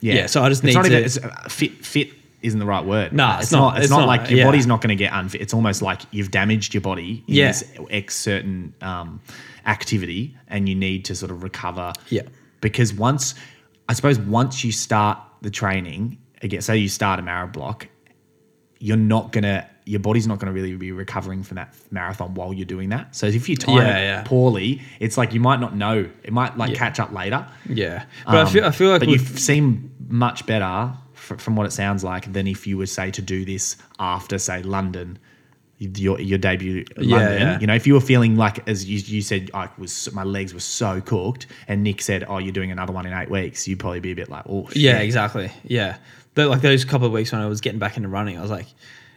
[0.00, 0.14] Yeah.
[0.14, 2.10] Yeah, so I just it's need not to- even it's, uh, fit fit
[2.42, 3.12] isn't the right word.
[3.12, 3.76] Nah, it's, it's not, not.
[3.76, 4.44] it's, It's not, not, like your yeah.
[4.44, 5.40] body's not going to get unfit.
[5.40, 7.48] It's almost like you've damaged your body in Yeah.
[7.48, 9.20] this X certain um,
[9.68, 11.92] activity, and you need to sort of recover.
[12.08, 12.22] Yeah.
[12.60, 13.34] Because once,
[13.88, 17.88] I suppose, once you start the training again, say you start a marathon block,
[18.80, 19.68] you're not gonna.
[19.84, 23.16] Your body's not going to really be recovering from that marathon while you're doing that.
[23.16, 24.22] So if you time Yeah, it yeah.
[24.22, 26.06] poorly, it's like you might not know.
[26.22, 26.76] It might like Yeah.
[26.78, 27.46] catch up later.
[27.66, 28.04] yeah.
[28.26, 31.64] But I Um, feel I feel like but you seem much better fr- from what
[31.64, 35.18] it sounds like than if you were say to do this after say London,
[35.78, 37.40] your your debut at Yeah, London.
[37.40, 37.60] yeah.
[37.60, 40.52] You know, if you were feeling like as you, you said, I was my legs
[40.52, 43.78] were so cooked, and Nick said, "Oh, you're doing another one in eight weeks," you'd
[43.78, 44.78] probably be a bit like, "Oh, shit.
[44.78, 45.50] Yeah, exactly.
[45.64, 45.98] Yeah.
[46.34, 48.50] But like those couple of weeks when I was getting back into running, I was
[48.50, 48.66] like,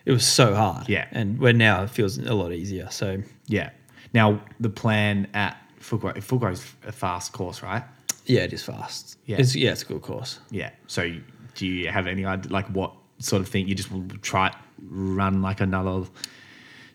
[0.05, 0.87] it was so hard.
[0.89, 1.07] Yeah.
[1.11, 2.87] And where now it feels a lot easier.
[2.91, 3.71] So yeah."
[4.13, 7.83] Now the plan at Fukuoka, Fukuoka's a fast course, right?
[8.25, 9.17] yeah, it is fast.
[9.25, 9.37] Yeah.
[9.39, 10.39] It's yeah, it's a good course.
[10.51, 10.69] Yeah.
[10.87, 11.11] So
[11.55, 14.53] do you have any idea, like what sort of thing you just will try
[14.89, 16.05] run like another?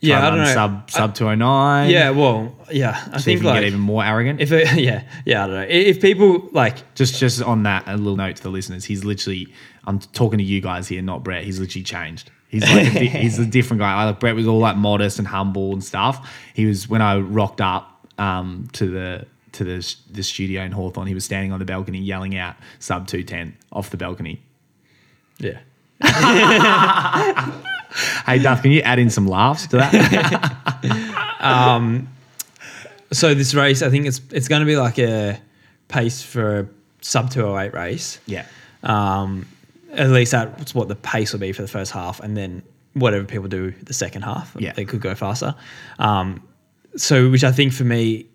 [0.06, 0.52] Yeah, I don't know.
[0.52, 1.90] Sub sub two oh nine.
[1.90, 2.90] Yeah, well, yeah.
[3.12, 4.40] I See if think you like get even more arrogant.
[4.40, 5.66] if it, yeah, yeah, I don't know.
[5.68, 8.84] If people like just just on that, a little note to the listeners.
[8.84, 9.48] He's literally,
[9.84, 11.44] I'm talking to you guys here, not Brett.
[11.44, 12.30] He's literally changed.
[12.48, 14.04] He's like, a di- he's a different guy.
[14.04, 16.30] Like Brett was all like modest and humble and stuff.
[16.54, 21.06] He was when I rocked up um, to the to the the studio in Hawthorn,
[21.06, 24.42] he was standing on the balcony yelling out sub two ten off the balcony.
[25.38, 25.58] yeah.
[28.26, 29.92] Hey, Duff, can you add in some laughs to that?
[33.12, 35.38] So this race, I think it's it's going to be like a
[35.88, 36.68] pace for a
[37.02, 38.18] sub 208 race.
[38.26, 38.46] yeah.
[38.82, 39.46] Um,
[39.92, 42.62] at least that's what the pace will be for the first half, and then
[42.94, 44.72] whatever people do the second half, Yeah.
[44.72, 45.54] they could go faster.
[46.00, 46.42] Um,
[46.96, 48.26] so, which I think for me,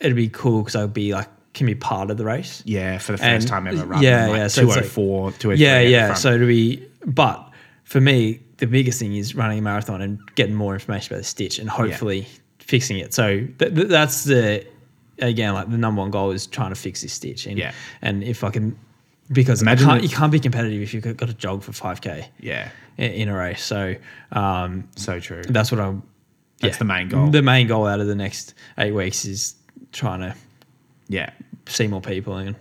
[0.00, 2.62] it'd be cool because I'd be like can be part of the race.
[2.66, 5.56] Yeah, for the first And- time ever yeah, like yeah, so it's like- 204, 203
[5.64, 6.06] Yeah, yeah.
[6.06, 6.18] front.
[6.18, 7.48] So to be, but
[7.84, 11.24] for me, the biggest thing is running a marathon and getting more information about the
[11.28, 12.26] stitch and hopefully
[12.58, 13.14] fixing it.
[13.14, 14.66] So th- th- that's the
[15.20, 17.46] again like the number one goal is trying to fix this stitch.
[17.46, 17.72] And, Yeah.
[18.02, 18.78] and if I can,
[19.32, 22.00] because Imagine you can't, you can't be competitive if you've got to jog for five
[22.00, 23.62] k yeah, in a race.
[23.62, 23.94] So
[24.32, 25.42] um, so true.
[25.42, 26.02] that's what I'm.
[26.60, 27.28] That's the main goal.
[27.30, 29.54] The main goal out of the next eight weeks is
[29.92, 30.34] trying to
[31.08, 31.30] yeah,
[31.66, 32.56] see more people and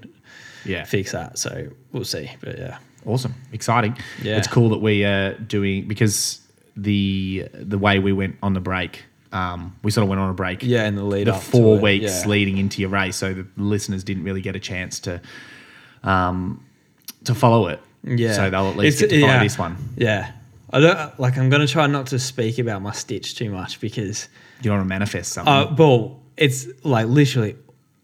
[0.66, 0.84] yeah.
[0.84, 1.40] fix that.
[1.40, 2.30] So we'll see.
[2.42, 2.78] But yeah.
[3.08, 3.98] Awesome, exciting.
[4.22, 4.38] Yeah.
[4.38, 6.40] it's cool that we are doing because
[6.76, 10.34] the the way we went on the break, um, we sort of went on a
[10.34, 10.62] break.
[10.62, 12.28] Yeah, in the lead the up to four weeks yeah.
[12.30, 15.22] leading into your race, so the listeners didn't really get a chance to,
[16.04, 16.64] um,
[17.24, 17.80] to follow it.
[18.04, 18.34] Yeah.
[18.34, 19.44] so they'll at least It's- get to follow yeah.
[19.44, 19.78] this one.
[19.98, 20.32] Yeah.
[20.72, 24.28] I don't like I'm gonna try not to speak about my stitch too much because
[24.62, 25.52] You don't want to manifest something.
[25.54, 27.56] uh well, it's like literally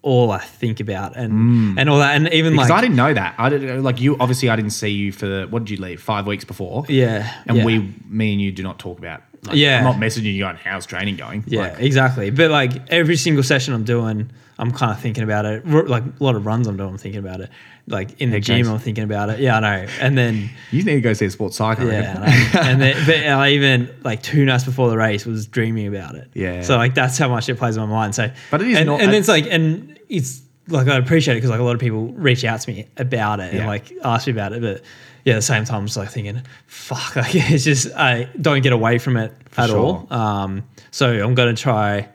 [0.04, 2.58] all I think about and and all that and even Mm.
[2.58, 3.34] because like I didn't know that.
[3.38, 4.16] I didn't like you.
[4.20, 5.48] Obviously, I didn't see you for the.
[5.50, 6.02] What did you leave?
[6.02, 6.86] Five weeks before.
[6.90, 7.32] Yeah.
[7.48, 7.66] and yeah.
[7.66, 9.22] we, me and you, do not talk about.
[9.46, 9.78] Like, Yeah.
[9.80, 11.44] I'm not messaging you on how's training going.
[11.48, 12.30] Yeah, Like, exactly.
[12.30, 15.64] But like every single session I'm doing, I'm kind of thinking about it.
[15.68, 17.50] R- Like a lot of runs I'm doing, I'm thinking about it.
[17.86, 18.66] Like in the gym.
[18.70, 19.40] I'm thinking about it.
[19.42, 19.88] Yeah, I know.
[20.00, 21.80] And then you need to go see a sports psych.
[21.80, 25.88] Yeah, I and then but I even like two nights before the race was dreaming
[25.88, 26.30] about it.
[26.34, 26.62] Yeah.
[26.62, 28.16] So like that's how much it plays in my mind.
[28.16, 31.38] So, But it is and, not- and it's like, and it's like I appreciate it
[31.38, 33.60] because like a lot of people reach out to me about it Yeah.
[33.62, 34.82] and like ask me about it, but
[35.26, 38.62] yeah, at the same time, I'm just like thinking, fuck, like it's just I don't
[38.62, 39.78] get away from it at sure.
[39.80, 40.14] all.
[40.14, 42.10] Um, so I'm gonna try.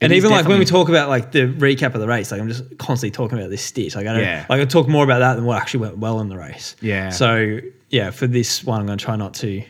[0.00, 2.48] And even like when we talk about like the recap of the race, like I'm
[2.48, 3.96] just constantly talking about this stitch.
[3.96, 4.44] Like I don't, Yeah.
[4.50, 6.76] like I talk more about that than what actually went well in the race.
[6.82, 7.08] Yeah.
[7.08, 9.62] So yeah, for this one, I'm going to try not to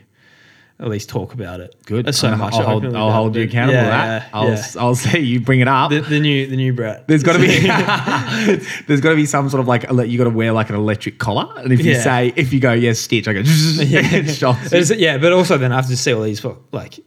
[0.79, 1.75] at least talk about it.
[1.87, 2.05] Good.
[2.05, 2.55] That's so I'll, much.
[2.55, 4.29] I'll hold, I'll hold you accountable yeah, to that.
[4.33, 4.65] I'll, yeah.
[4.79, 5.91] I'll say you bring it up.
[5.91, 7.09] The, the new the new Brett.
[7.09, 7.47] there's got to be
[8.87, 11.19] there's got to be some sort of like you got to wear like an electric
[11.19, 12.03] collar, and if you Yeah.
[12.03, 14.01] say if you go yes stitch, I go yeah.
[14.15, 14.79] it shocks you.
[14.79, 17.01] It's- yeah, but also then I have to see all these like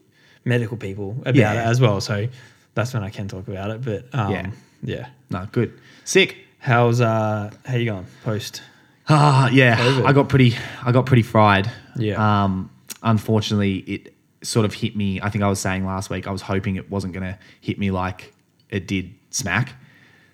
[0.45, 2.01] medical people about it as well.
[2.01, 2.27] So
[2.73, 3.83] that's when I can talk about it.
[3.83, 4.51] But um, Yeah.
[4.83, 6.37] yeah, No, good, sick.
[6.59, 8.61] How's uh how you going post?
[9.07, 10.05] Ah, yeah, COVID.
[10.05, 11.71] I got pretty, I got pretty fried.
[11.95, 12.43] Yeah.
[12.43, 12.69] Um,
[13.03, 15.19] unfortunately, it sort of hit me.
[15.21, 16.27] I think I was saying last week.
[16.27, 18.33] I was hoping it wasn't going to hit me like
[18.69, 19.73] it did Smack.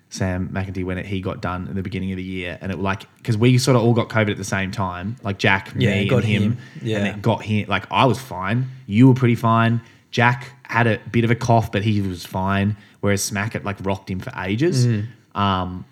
[0.08, 2.78] Sam McEntee when it, he got done at the beginning of the year, and it
[2.78, 5.96] like because we sort of all got COVID at the same time, like Jack, Yeah,
[5.96, 6.58] me, got and him, him.
[6.80, 6.98] Yeah.
[6.98, 7.66] and it got him.
[7.68, 9.80] Like I was fine, you were pretty fine.
[10.12, 12.76] Jack had a bit of a cough, but he was fine.
[13.00, 14.86] Whereas Smack it like rocked him for ages.
[14.86, 15.06] Mm.
[15.34, 15.84] Um,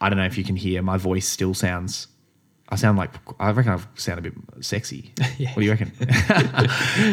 [0.00, 2.08] I don't know if you can hear my voice still sounds.
[2.72, 5.12] I sound like I reckon I sound a bit sexy.
[5.38, 5.50] Yeah.
[5.50, 5.92] What do you reckon?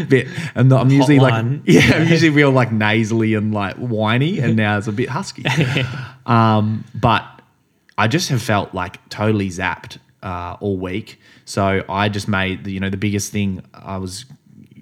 [0.08, 4.56] bit, and I'm usually like yeah, I'm usually real like nasally and like whiny, and
[4.56, 5.44] now it's a bit husky.
[6.26, 7.24] um, but
[7.98, 11.20] I just have felt like totally zapped uh, all week.
[11.46, 14.26] So I just made the you know the biggest thing I was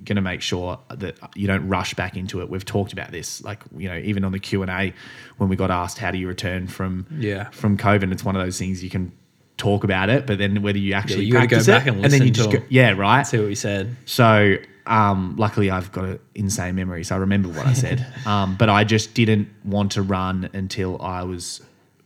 [0.04, 2.50] going to make sure that you don't rush back into it.
[2.50, 4.94] We've talked about this, like you know, even on the Q and A
[5.38, 7.50] when we got asked how do you return from Yeah.
[7.50, 9.12] from COVID, it's one of those things you can
[9.58, 12.22] talk about it, but then whether you actually you gotta go back it, and then
[12.22, 13.26] you listen just to go, yeah, right.
[13.26, 13.96] See what we said.
[14.06, 18.06] So um, luckily, I've got an insane memory, so I remember what I said.
[18.26, 21.62] um, but I just didn't want to run until I was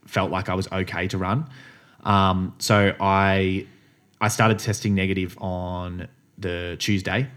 [0.05, 1.49] felt like I was okay to run.
[2.03, 3.67] Um, so I
[4.19, 7.27] I started testing negative on the Tuesday,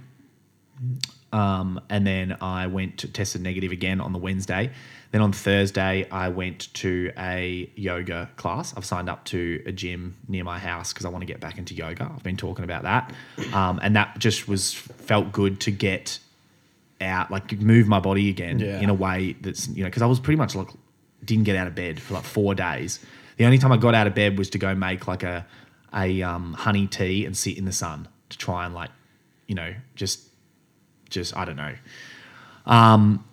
[1.32, 4.70] um, and then I went to tested negative again on the Wednesday.
[5.14, 8.74] Then on Thursday, I went to a yoga class.
[8.76, 11.56] I've signed up to a gym near my house because I want to get back
[11.56, 12.10] into yoga.
[12.12, 13.14] I've been talking about that,
[13.52, 16.18] um, and that just was felt good to get
[17.00, 18.80] out, like move my body again Yeah.
[18.80, 20.66] in a way that's you know because I was pretty much like
[21.24, 22.98] didn't get out of bed for like four days.
[23.36, 25.46] The only time I got out of bed was to go make like a
[25.94, 28.90] a um, honey tea and sit in the sun to try and like
[29.46, 30.22] you know just
[31.08, 31.74] just I don't know.
[32.66, 33.24] Um,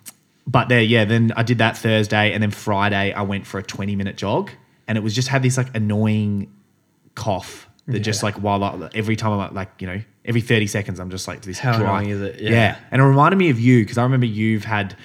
[0.48, 1.06] but there, yeah.
[1.06, 4.52] Then I did that Thursday, and then Friday I went for a twenty minute jog,
[4.88, 6.52] and it was just had this like annoying
[7.16, 10.68] cough that just like while I, every time I'm like, like you know every thirty
[10.68, 11.60] seconds I'm just like this.
[11.60, 12.42] How dry- annoying is it?
[12.42, 12.50] Yeah.
[12.52, 12.78] Yeah.
[12.92, 14.96] and it reminded me of you because I remember you've had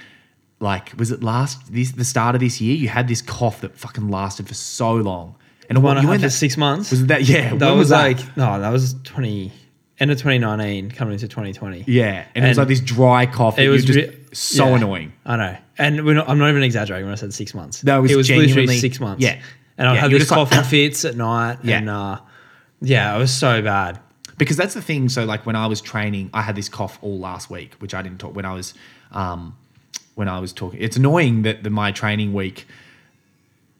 [0.58, 3.76] like was it last this the start of this year you had this cough that
[3.76, 5.36] fucking lasted for so long.
[5.68, 6.90] And One you went for that six months.
[6.92, 8.02] was that yeah that when was, that?
[8.02, 9.52] like no, that was twenty
[9.98, 11.84] end of 2019 coming into 2020.
[11.86, 13.58] Yeah, and, it was like this dry cough.
[13.58, 14.76] It was was just re- so yeah.
[14.76, 15.12] annoying.
[15.24, 17.82] I know, and we're not, I'm not even exaggerating when I said six months.
[17.84, 19.22] No, it was literally genuinely- six months.
[19.22, 19.40] yeah.
[19.78, 21.58] and I Yeah, had this just like- coughing fits at night.
[21.62, 21.78] Yeah.
[21.78, 22.20] and uh,
[22.80, 23.98] yeah, it was so bad.
[24.38, 25.08] because that's the thing.
[25.08, 28.02] So like when I was training, I had this cough all last week, which I
[28.02, 28.74] didn't talk when I was
[29.12, 29.56] um,
[30.14, 30.80] when I was talking.
[30.82, 32.66] It's annoying that the, my training week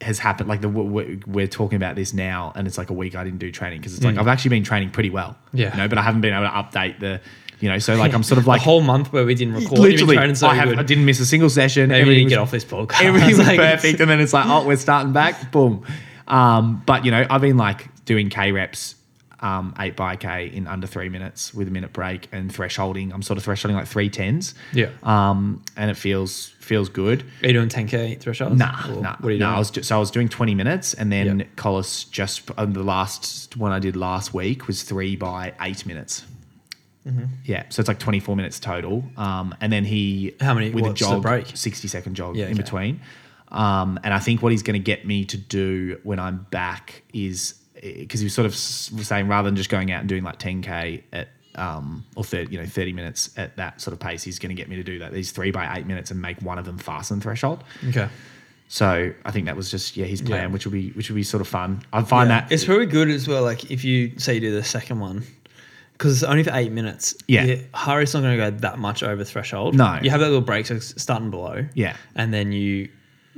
[0.01, 0.49] has happened.
[0.49, 3.51] Like the we're, talking about this now, and it's like a week I didn't do
[3.51, 5.31] training because it's like I've actually been training pretty well.
[5.31, 5.59] Mm.
[5.59, 5.71] Yeah.
[5.71, 7.21] you know, but I haven't been able to update the.
[7.59, 9.79] You know, so like I'm sort of like a whole month where we didn't record.
[9.79, 10.35] Literally.
[10.35, 10.69] so I, have.
[10.77, 11.89] I didn't miss a single session.
[11.89, 13.01] Maybe Everything was- get off this podcast.
[13.01, 15.51] everything was Like, perfect, and then it's like, oh, we're starting back.
[15.51, 15.83] Boom.
[16.27, 18.95] Um, but you know, I've been like doing K reps,
[19.39, 23.13] um, eight by K in under three minutes with a minute break, and thresholding.
[23.13, 24.53] I'm sort of thresholding like three tens.
[24.73, 24.89] Yeah.
[25.03, 27.23] Um, and it feels feels good.
[27.43, 28.57] Are you doing 10k thresholds?
[28.59, 29.45] Nah, Or nah, What are you nah.
[29.47, 29.55] doing?
[29.55, 31.45] I was ju- so I was doing 20 minutes, and then Yeah.
[31.55, 36.25] Collis just the last one I did last week was three by eight minutes.
[37.07, 37.23] Mm-hmm.
[37.45, 39.03] Yeah, so it's like 24 minutes total.
[39.15, 41.55] Um, and then he How many- with a jog, break?
[41.55, 42.61] 60 second jog Yeah, in okay.
[42.63, 42.99] between.
[43.49, 47.03] Um, and I think what he's going to get me to do when I'm back
[47.13, 50.37] is because he was sort of saying rather than just going out and doing like
[50.39, 54.37] 10k at um, or 30, you know 30 minutes at that sort of pace, he's
[54.37, 56.57] going to get me to do that these three by eight minutes and make one
[56.59, 57.63] of them faster fasten threshold.
[57.89, 58.09] okay.
[58.67, 60.53] So I think that was just yeah his plan, Yeah.
[60.53, 61.83] which will be which will be sort of fun.
[61.93, 62.41] I find Yeah.
[62.41, 63.43] that it's very good as well.
[63.43, 65.23] Like if you say you do the second one,
[65.97, 67.15] because it's only for eight minutes.
[67.27, 67.43] Yeah.
[67.45, 69.75] your heart rate's not going to go that much over threshold.
[69.75, 69.99] No.
[70.01, 71.65] you have that little break, so it's starting below.
[71.73, 71.95] Yeah.
[72.15, 72.89] and then you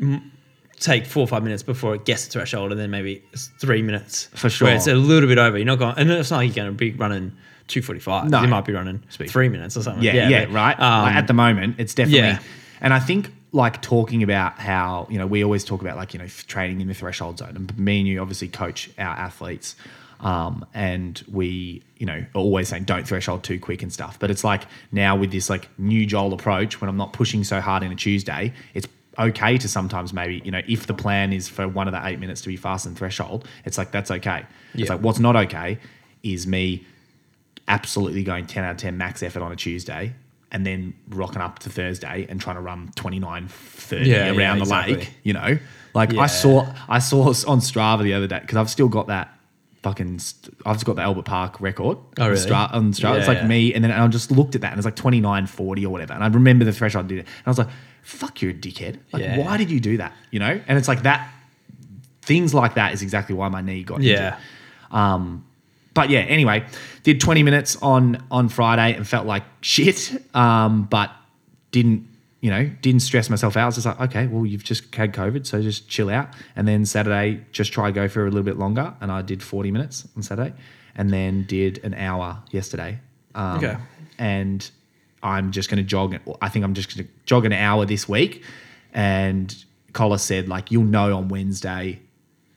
[0.02, 0.32] m-
[0.80, 3.82] take four or five minutes before it gets to threshold, and then maybe it's three
[3.82, 4.67] minutes For sure.
[4.67, 5.58] Where it's a little bit over.
[5.58, 7.34] You're not going, and it's not like you're going to be running
[7.67, 8.30] two forty five.
[8.30, 8.41] No.
[8.41, 10.04] you might be running three minutes or something.
[10.04, 10.80] yeah yeah, but, right.
[10.80, 12.19] um, like at the moment, it's definitely.
[12.28, 12.39] yeah.
[12.82, 16.19] And I think like talking about how you know we always talk about like you
[16.19, 19.76] know training in the threshold zone, and me and you obviously coach our athletes.
[20.21, 24.19] Um, and we, you know, are always saying don't threshold too quick and stuff.
[24.19, 27.62] But it's like now with this like new Joel approach, when I'm not pushing so
[27.62, 31.47] hard in a Tuesday, it's okay to sometimes maybe, you know, if the plan is
[31.47, 34.45] for one of the eight minutes to be faster than threshold, it's like that's okay.
[34.73, 34.82] Yeah.
[34.82, 35.77] It's like what's not okay
[36.21, 36.86] is me
[37.67, 40.13] absolutely going 10 out of 10 max effort on a Tuesday
[40.51, 44.58] and then rocking up to Thursday and trying to run 29 30 Yeah, yeah, around
[44.58, 44.95] the exactly.
[44.95, 45.58] lake, you know?
[45.93, 46.21] Like Yeah.
[46.21, 49.34] I saw I saw on Strava the other day cuz I've still got that
[49.84, 52.39] fucking st- I've just got the Albert Park record Oh, on really?
[52.42, 53.20] Stra- on Strava.
[53.20, 53.48] it's like yeah.
[53.48, 55.89] me and then I just looked at that and it's like twenty nine forty or
[55.89, 57.70] whatever and I remember the threshold I did it and I was like
[58.02, 59.00] fuck you're a dickhead.
[59.13, 59.38] Like Yeah.
[59.38, 60.60] why did you do that, you know?
[60.68, 61.32] And it's like that
[62.22, 64.38] things like that is exactly why my knee got Yeah.
[64.92, 65.42] injured
[65.96, 66.65] but yeah, anyway,
[67.04, 71.12] did 20 minutes on on Friday and felt like shit, um, but
[71.72, 72.08] didn't
[72.41, 73.63] you know didn't stress myself out.
[73.63, 76.30] I was just like, okay, well you've just had COVID, so just chill out.
[76.56, 79.71] And then Saturday, just try go for a little bit longer, and I did 40
[79.71, 80.54] minutes on Saturday,
[80.95, 82.99] and then did an hour yesterday.
[83.36, 83.78] Um, Okay.
[84.17, 84.69] And
[85.23, 86.17] I'm just going to jog.
[86.41, 88.43] I think I'm just going to jog an hour this week.
[88.93, 89.54] And
[89.93, 91.99] Collis said like you'll know on Wednesday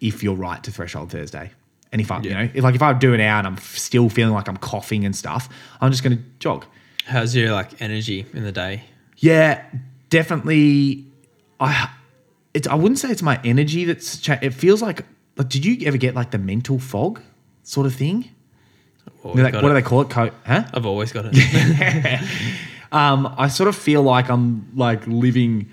[0.01, 1.51] if you're right to threshold Thursday.
[1.93, 4.09] And if I, you know, if like if I do an hour and I'm still
[4.09, 5.49] feeling like I'm coughing and stuff,
[5.81, 6.65] I'm just going to jog.
[7.05, 8.85] How's your like energy in the day?
[9.23, 9.63] Yeah,
[10.11, 11.07] definitely.
[11.61, 11.89] I,
[12.55, 14.19] it's I wouldn't say it's my energy that's.
[14.19, 15.05] Cha- it feels like
[15.37, 15.49] like.
[15.49, 17.21] Did you ever get like the mental fog
[17.63, 18.29] sort of thing?
[19.25, 20.11] Like, what do they call it?
[20.11, 20.65] Co- huh?
[20.75, 22.21] I've always got it.
[22.93, 25.71] Um, I sort of feel like I'm like living.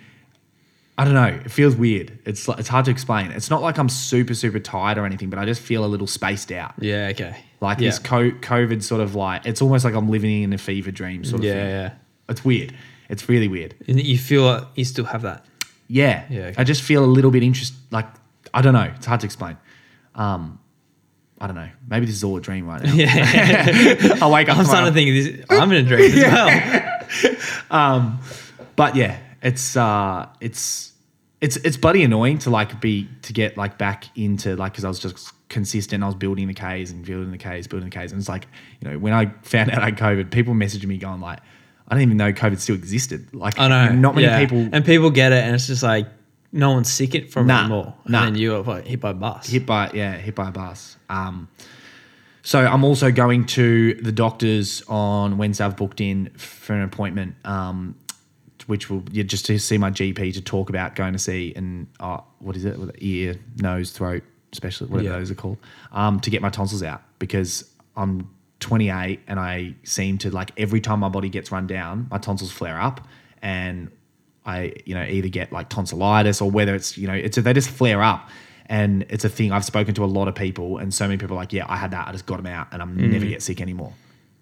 [0.97, 1.25] I don't know.
[1.43, 2.17] It feels weird.
[2.25, 3.31] It's like, it's hard to explain.
[3.31, 6.07] It's not like I'm super super tired or anything, but I just feel a little
[6.07, 6.75] spaced out.
[6.79, 7.09] yeah.
[7.11, 7.35] Okay.
[7.59, 7.89] Like yeah.
[7.89, 11.25] this co- COVID sort of like it's almost like I'm living in a fever dream
[11.25, 11.69] sort of Yeah, thing.
[11.69, 11.91] yeah.
[12.29, 12.73] It's weird.
[13.09, 13.75] It's really weird.
[13.87, 15.45] And you feel you still have that.
[15.87, 16.25] Yeah.
[16.29, 16.55] Yeah, okay.
[16.57, 17.73] I just feel a little bit interest.
[17.91, 18.07] Like
[18.53, 18.91] I don't know.
[18.95, 19.57] It's hard to explain.
[20.15, 20.59] Um,
[21.41, 21.69] I don't know.
[21.87, 22.93] Maybe this is all a dream right now.
[22.93, 24.17] Yeah.
[24.21, 24.57] I wake up.
[24.57, 25.45] I'm starting to think this.
[25.49, 27.35] I'm in a dream as well.
[27.71, 28.19] um,
[28.75, 30.91] but yeah, it's uh, it's
[31.41, 34.89] it's it's bloody annoying to like be to get like back into like because I
[34.89, 36.03] was just consistent.
[36.03, 38.47] I was building the K's and building the K's, building the K's, and it's like
[38.81, 41.39] you know when I found out I had COVID, people messaging me going like,
[41.89, 43.33] I didn't even know COVID still existed.
[43.33, 43.93] Like I know.
[43.93, 44.39] not many yeah.
[44.39, 46.07] people And people get it, and it's just like
[46.51, 47.93] no one's sick it from Nah, it anymore.
[48.05, 48.25] And nah.
[48.25, 49.47] then you like, hit by a bus.
[49.47, 50.97] hit by yeah hit by a bus.
[51.09, 51.47] Um,
[52.41, 55.65] so I'm also going to the doctors on Wednesday.
[55.65, 57.95] I've booked in for an appointment, um,
[58.67, 61.87] which will yeah, just to see my GP to talk about going to see and
[61.99, 65.19] uh, what is it ear nose throat specialist whatever Yeah.
[65.19, 65.57] those are called
[65.91, 68.29] um, to get my tonsils out because I'm
[68.59, 72.51] 28 and I seem to like every time my body gets run down, my tonsils
[72.51, 73.07] flare up
[73.41, 73.91] and
[74.45, 77.69] I, you know, either get like tonsillitis or whether it's, you know, it's they just
[77.69, 78.29] flare up.
[78.65, 81.35] And it's a thing I've spoken to a lot of people, and so many people
[81.35, 83.11] are like, yeah, I had that, I just got them out, and I'm mm.
[83.11, 83.93] never get sick anymore.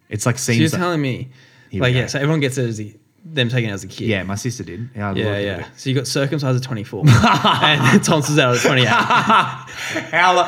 [0.09, 1.29] It's like So you're like, telling me,
[1.71, 2.93] like, yeah, so everyone gets it as a,
[3.23, 4.07] them taking it as a kid.
[4.07, 4.89] yeah, my sister did.
[4.93, 5.67] Yeah, Yeah, yeah.
[5.77, 8.87] So you got circumcised at 24 and tonsils out at 28.
[8.87, 10.43] How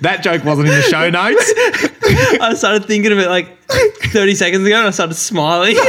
[0.00, 1.52] that joke wasn't in the show notes.
[2.04, 5.76] I started thinking of it like 30 seconds ago and I started smiling.
[5.78, 5.86] and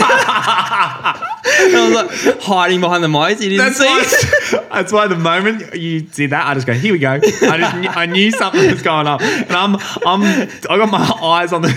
[1.76, 3.40] I was like hiding behind the mic.
[3.42, 6.74] You didn't That's see why, that's why the moment you did that, I just go,
[6.74, 7.12] here we go.
[7.12, 9.22] I just knew, I knew something was going on.
[9.22, 10.24] And I'm I'm
[10.70, 11.76] I got my eyes on the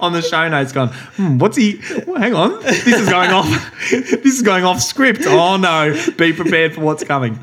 [0.00, 2.60] on the show notes going, hmm, what's he well, hang on.
[2.62, 3.48] This is going off
[3.90, 5.22] this is going off script.
[5.24, 5.94] Oh no.
[6.16, 7.38] Be prepared for what's coming.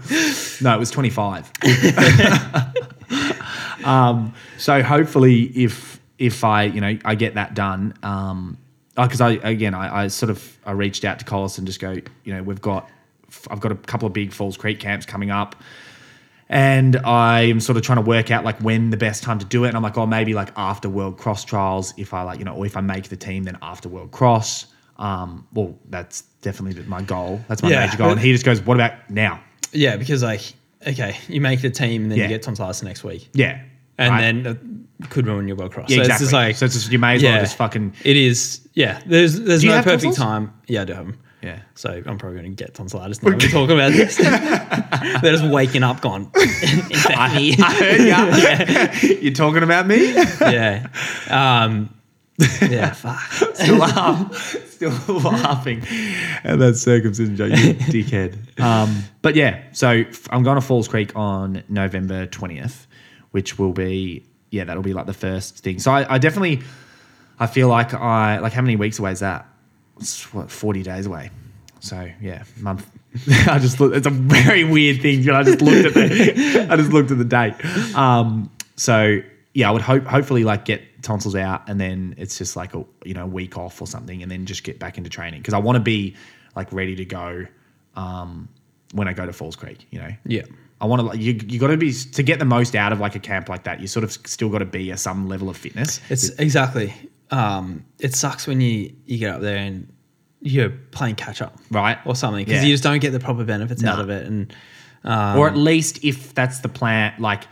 [0.61, 1.51] No, it was 25.
[3.85, 8.57] um so hopefully if if I, you know, I get that done, um
[8.95, 11.91] because I again I, I sort of I reached out to Collis and just go,
[12.23, 12.89] you know, we've got
[13.49, 15.55] I've got a couple of big Falls Creek camps coming up.
[16.47, 19.63] And I'm sort of trying to work out like when the best time to do
[19.65, 19.69] it.
[19.69, 22.53] And I'm like, oh, maybe like after World Cross trials, if I like, you know,
[22.53, 24.67] or if I make the team, then after World Cross.
[24.97, 27.41] Um, well, that's definitely my goal.
[27.47, 28.11] That's my Yeah, major goal.
[28.11, 29.41] And he just goes, what about now?
[29.73, 30.53] Yeah, because like,
[30.87, 32.25] okay, you make the team and then Yeah.
[32.25, 33.27] you get tonsillitis the next week.
[33.33, 33.61] Yeah.
[33.97, 34.43] And Right?
[34.43, 34.74] then
[35.09, 35.89] could ruin your world cross.
[35.89, 36.13] yeah, so exactly.
[36.13, 38.67] it's just like, so it's just, you may as yeah, well just fucking, It is,
[38.73, 39.01] yeah.
[39.05, 40.17] There's there's no perfect tonsils?
[40.17, 40.53] time.
[40.67, 41.19] Yeah, I do have 'em.
[41.41, 41.59] yeah.
[41.75, 43.31] So I'm probably going to get tonsillitis now.
[43.31, 44.17] We're talking about this.
[45.21, 46.31] They're just waking up, gone.
[46.35, 47.55] Infect me.
[47.59, 48.25] I heard ya.
[48.37, 48.95] yeah.
[49.21, 50.13] You're talking about me?
[50.13, 50.87] yeah.
[51.29, 51.93] Um,
[52.61, 52.91] yeah.
[52.93, 53.19] Fuck.
[53.55, 54.35] still laugh,
[54.67, 55.81] still laughing
[56.43, 58.59] And that circumcision joke, you dickhead.
[58.59, 62.87] Um, but yeah, so I'm going to Falls Creek on November 20th,
[63.31, 64.25] which will be
[64.55, 65.79] yeah, that'll be like the first thing.
[65.79, 66.61] So I, I definitely,
[67.37, 69.45] I feel like I like how many weeks away is that?
[69.99, 71.29] It's what 40 days away.
[71.81, 72.89] So yeah, month.
[73.47, 73.93] I just look.
[73.93, 75.23] It's a very weird thing.
[75.23, 76.67] Know, I just looked at the.
[76.71, 77.53] I just looked at the date.
[77.95, 78.49] Um.
[78.77, 79.19] So
[79.53, 82.85] yeah, I would hope hopefully like get tonsils out, and then it's just like a
[83.03, 85.59] you know week off or something, and then just get back into training because I
[85.59, 86.15] want to be
[86.55, 87.45] like ready to go.
[87.95, 88.49] Um,
[88.93, 90.09] when I go to Falls Creek, you know.
[90.25, 90.43] Yeah.
[90.81, 91.33] I want to you.
[91.47, 93.79] You got to be to get the most out of like a camp like that.
[93.79, 96.01] You sort of still got to be at some level of fitness.
[96.09, 96.93] It's exactly.
[97.31, 99.91] Um, it sucks when you you get up there and
[100.41, 101.97] you're playing catch up, Right.
[102.05, 102.67] or something, because Yeah.
[102.67, 104.27] you just don't get the proper benefits out of it.
[104.27, 104.53] And
[105.03, 107.47] um, or at least if that's the plan, like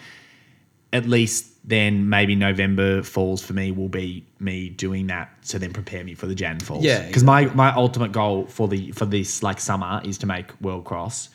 [0.91, 5.71] at least then maybe November falls for me will be me doing that to then
[5.71, 6.83] prepare me for the Jan falls.
[6.83, 10.51] Yeah, because my my ultimate goal for the for this like summer is to make
[10.61, 11.29] World Cross,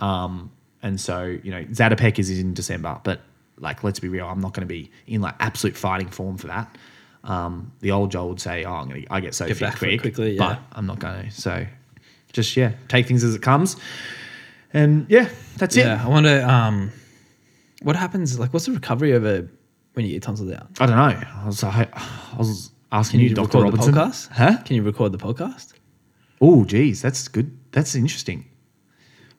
[0.00, 0.50] um,
[0.82, 3.20] and so you know Zatopek is in December, but
[3.58, 6.46] like let's be real, I'm not going to be in like absolute fighting form for
[6.48, 6.76] that.
[7.24, 10.00] Um, the old Joel would say, "Oh, I'm gonna I get so Get fit quick,
[10.00, 10.48] quickly, yeah.
[10.48, 11.66] but I'm not going to." So
[12.32, 13.76] just yeah, take things as it comes,
[14.72, 15.86] and yeah, that's it.
[15.86, 16.92] yeah, I wonder um,
[17.82, 18.38] what happens.
[18.38, 19.48] Like, what's the recovery over
[19.94, 20.68] when you get tonsils out?
[20.80, 21.02] I don't know.
[21.02, 23.94] I was, I, I was asking Can you, you Doctor record Robinson.
[23.94, 24.28] the podcast?
[24.30, 24.62] Huh?
[24.64, 25.72] Can you record the podcast?
[26.40, 27.58] Oh, geez, that's good.
[27.72, 28.46] That's interesting.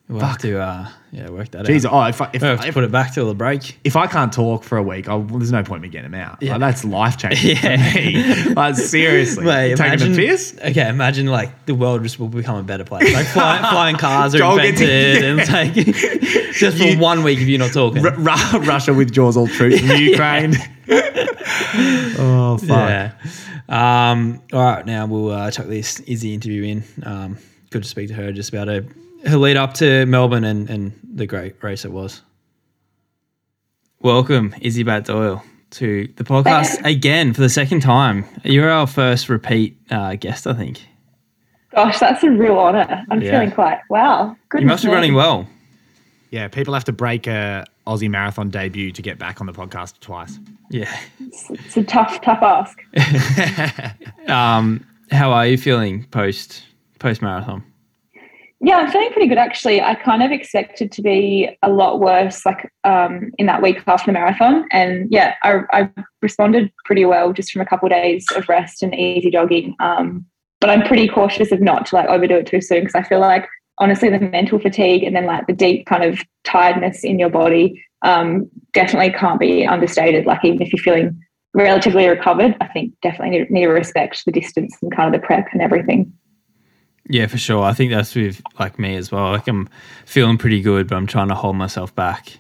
[0.09, 1.93] We'll have to uh, yeah work that Jeez, out.
[1.93, 3.77] oh, if I, if, We'll have to if, put it back till the break.
[3.83, 6.15] if I can't talk for a week, I'll, there's no point in me getting him
[6.15, 6.41] out.
[6.41, 6.53] Yeah.
[6.53, 7.91] Like, that's life changing Yeah.
[7.93, 7.99] for
[8.47, 8.53] me.
[8.55, 10.57] Like, seriously, Mate, taking imagine, the piss.
[10.65, 13.13] Okay, imagine like the world just will become a better place.
[13.13, 15.73] Like flying, flying cars are Joel gets- invented, and it's like
[16.55, 18.03] just for You- one week if you're not talking.
[18.03, 20.55] R- Ru- Russia withdraws all troops from Ukraine.
[22.17, 22.67] oh fuck!
[22.67, 23.11] Yeah.
[23.69, 26.83] Um, all right, now we'll uh, chuck this Izzi interview in.
[27.03, 27.37] Um,
[27.69, 28.83] good to speak to her just about her,
[29.25, 32.21] her lead up to Melbourne and, and the great race it was.
[34.01, 38.25] Welcome, Izzi Batt-Doyle, to the podcast again for the second time.
[38.43, 40.81] You're our first repeat uh, guest, I think.
[41.75, 43.05] Gosh, that's a real honour.
[43.11, 43.31] I'm Yeah.
[43.31, 44.35] feeling quite wow.
[44.49, 44.61] Good.
[44.61, 45.47] You must be running well.
[46.31, 49.99] Yeah, people have to break a Aussie marathon debut to get back on the podcast
[49.99, 50.39] twice.
[50.69, 50.95] Yeah.
[51.19, 52.77] It's, it's a tough, tough ask.
[54.29, 56.63] Um, how are you feeling post
[56.99, 57.63] post marathon?
[58.61, 59.81] Yeah, I'm feeling pretty good actually.
[59.81, 64.07] I kind of expected to be a lot worse, like um, in that week after
[64.07, 65.89] the marathon, and yeah, I, I
[66.21, 69.75] responded pretty well just from a couple of days of rest and easy jogging.
[69.79, 70.25] Um,
[70.59, 73.19] but I'm pretty cautious of not to like overdo it too soon because I feel
[73.19, 73.47] like
[73.77, 77.81] honestly the mental fatigue and then like the deep kind of tiredness in your body
[78.03, 80.25] um, definitely can't be understated.
[80.25, 81.17] Like even if you're feeling
[81.53, 85.25] relatively recovered, I think definitely need, need to respect the distance and kind of the
[85.25, 86.11] prep and everything.
[87.09, 87.63] Yeah, for sure.
[87.63, 89.31] I think that's with like me as well.
[89.31, 89.67] Like I'm
[90.05, 92.37] feeling pretty good, but I'm trying to hold myself back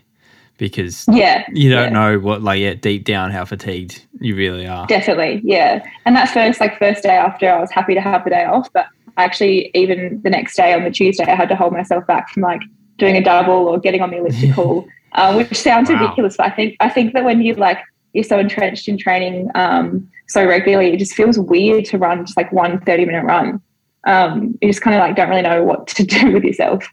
[0.57, 1.89] because Yeah, you don't yeah.
[1.89, 4.85] know what like yeah, deep down how fatigued you really are.
[4.87, 5.83] Definitely, yeah.
[6.05, 8.71] And that first like first day after, I was happy to have the day off,
[8.73, 12.29] but actually even the next day on the Tuesday, I had to hold myself back
[12.29, 12.61] from like
[12.97, 15.99] doing a double or getting on the elliptical, uh, which sounds Wow.
[15.99, 16.37] ridiculous.
[16.37, 17.79] But I think I think that when you like
[18.13, 22.37] you're so entrenched in training um, so regularly, it just feels weird to run just
[22.37, 23.61] like one 30 minute run.
[24.05, 26.87] Um, you just kind of like don't really know what to do with yourself.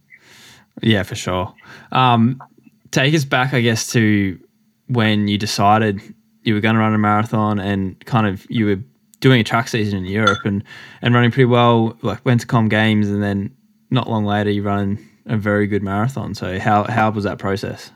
[0.82, 1.54] Yeah, for sure.
[1.92, 2.42] Um,
[2.90, 4.38] take us back, I guess, to
[4.88, 6.00] when you decided
[6.42, 8.78] you were going to run a marathon and kind of you were
[9.20, 10.62] doing a track season in Europe and,
[11.02, 13.54] and running pretty well, like went to Com Games and then
[13.90, 16.34] not long later you run a very good marathon.
[16.34, 17.90] So how, how was that process?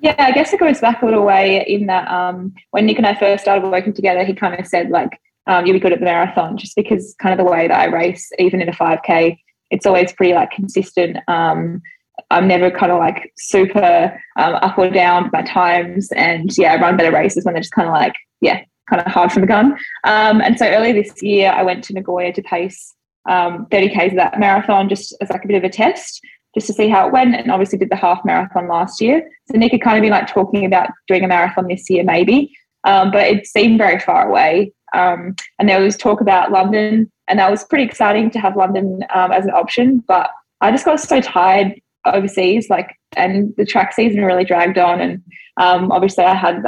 [0.00, 3.06] Yeah, I guess it goes back a little way in that um, when Nick and
[3.06, 5.98] I first started working together, he kind of said like, um, you'll be good at
[5.98, 9.38] the marathon just because kind of the way that I race, even in a 5K,
[9.70, 11.16] it's always pretty like consistent.
[11.28, 11.80] Um,
[12.30, 16.10] I'm never kind of like super um, up or down my times.
[16.12, 19.10] And yeah, I run better races when they're just kind of like, yeah, kind of
[19.10, 19.72] hard from the gun.
[20.04, 22.94] Um, and so earlier this year, I went to Nagoya to pace
[23.28, 26.20] um, 30Ks of that marathon just as like a bit of a test
[26.54, 29.28] just to see how it went and obviously did the half marathon last year.
[29.50, 32.52] So Nick had kind of been like talking about doing a marathon this year maybe,
[32.84, 34.72] um, but it seemed very far away.
[34.94, 39.04] Um, and there was talk about London and that was pretty exciting to have London
[39.14, 40.30] um, as an option, but
[40.60, 45.22] I just got so tired overseas like and the track season really dragged on and
[45.58, 46.62] um, obviously I had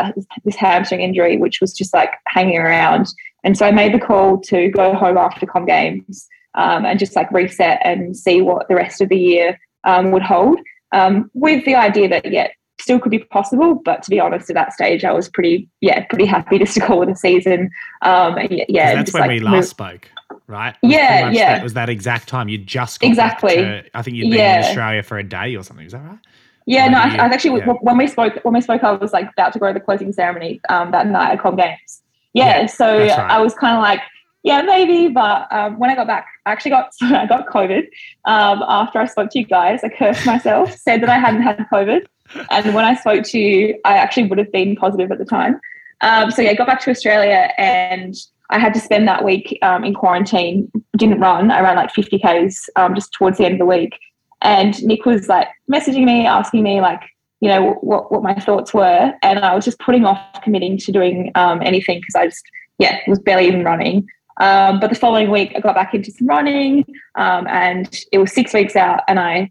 [0.44, 3.06] this hamstring injury which was just like hanging around
[3.44, 7.16] and so I made the call to go home after Com Games um, and just
[7.16, 10.58] like reset and see what the rest of the year um, would hold,
[10.92, 12.48] um, with the idea that yeah,
[12.82, 13.74] still could be possible.
[13.74, 16.80] But to be honest, at that stage, I was pretty yeah pretty happy just to
[16.80, 17.70] call it a season.
[18.02, 19.64] Um, yeah, yeah that's when like, we last move.
[19.66, 20.10] spoke,
[20.46, 20.74] right?
[20.82, 21.54] Yeah, yeah.
[21.54, 23.56] That was that exact time you just got exactly.
[23.56, 24.58] To, I think you'd been yeah.
[24.58, 25.86] in Australia for a day or something.
[25.86, 26.18] Is that right?
[26.64, 27.72] Yeah, no, I, I, actually yeah.
[27.80, 30.12] when we spoke when we spoke, I was like about to go to the closing
[30.12, 32.02] ceremony um, that night at Com Games.
[32.34, 33.10] Yeah, yeah so right.
[33.10, 34.00] I was kind of like
[34.42, 35.08] yeah, maybe.
[35.08, 37.86] But um, when I got back, I actually got I got COVID
[38.24, 39.80] um, after I spoke to you guys.
[39.84, 42.06] I cursed myself, said that I hadn't had COVID,
[42.50, 45.60] and when I spoke to you, I actually would have been positive at the time.
[46.00, 48.14] Um, so yeah, I got back to Australia and
[48.50, 50.70] I had to spend that week um, in quarantine.
[50.96, 51.50] Didn't run.
[51.50, 53.98] I ran like 50 k's um, just towards the end of the week.
[54.42, 57.00] And Nick was like messaging me, asking me like,
[57.40, 60.92] you know, what what my thoughts were, and I was just putting off committing to
[60.92, 62.44] doing um, anything because I just
[62.78, 64.06] yeah was barely even running.
[64.38, 66.84] Um, but the following week, I got back into some running,
[67.16, 69.50] um, and it was six weeks out, and I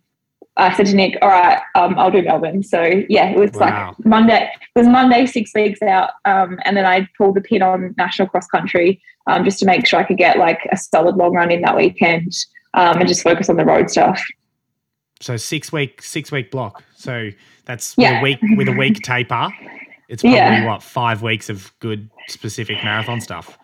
[0.57, 3.89] I said to Nick, "All right, um, I'll do Melbourne." So yeah, it was wow.
[3.89, 4.51] like Monday.
[4.75, 8.27] It was Monday, six weeks out, um, and then I pulled the pin on national
[8.27, 11.51] cross country um, just to make sure I could get like a solid long run
[11.51, 12.33] in that weekend
[12.73, 14.21] um, and just focus on the road stuff.
[15.19, 16.83] So six week, six week block.
[16.95, 17.29] So
[17.65, 18.21] that's yeah.
[18.21, 19.49] with a week with a week taper.
[20.09, 20.65] It's probably yeah.
[20.65, 23.57] what five weeks of good specific marathon stuff.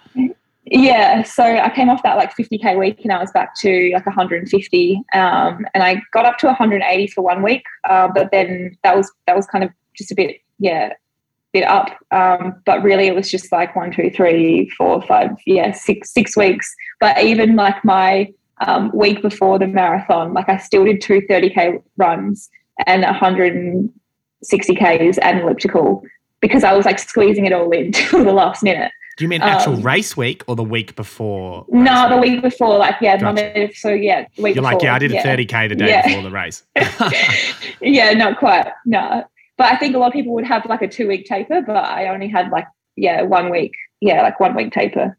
[0.69, 4.05] Yeah, so I came off that like 50k week and I was back to like
[4.05, 8.95] 150, um, and I got up to 180 for one week, uh, but then that
[8.95, 10.93] was that was kind of just a bit yeah,
[11.53, 11.97] bit up.
[12.11, 16.35] Um, but really, it was just like one, two, three, four, five, yeah, six six
[16.35, 16.73] weeks.
[16.99, 18.33] But even like my
[18.65, 22.49] um, week before the marathon, like I still did two 30k runs
[22.85, 26.03] and 160 k's and elliptical
[26.41, 28.91] because I was like squeezing it all in to the last minute.
[29.17, 31.65] Do you mean actual um, race week or the week before?
[31.69, 32.77] No, the week before.
[32.77, 33.69] Like yeah, gotcha.
[33.73, 34.55] so yeah, week.
[34.55, 36.07] You're before, like yeah, I did a thirty k the day yeah.
[36.07, 36.63] before the race.
[37.81, 38.71] yeah, not quite.
[38.85, 39.23] No,
[39.57, 41.83] but I think a lot of people would have like a two week taper, but
[41.83, 43.73] I only had like yeah one week.
[44.01, 45.17] Yeah, like one week taper.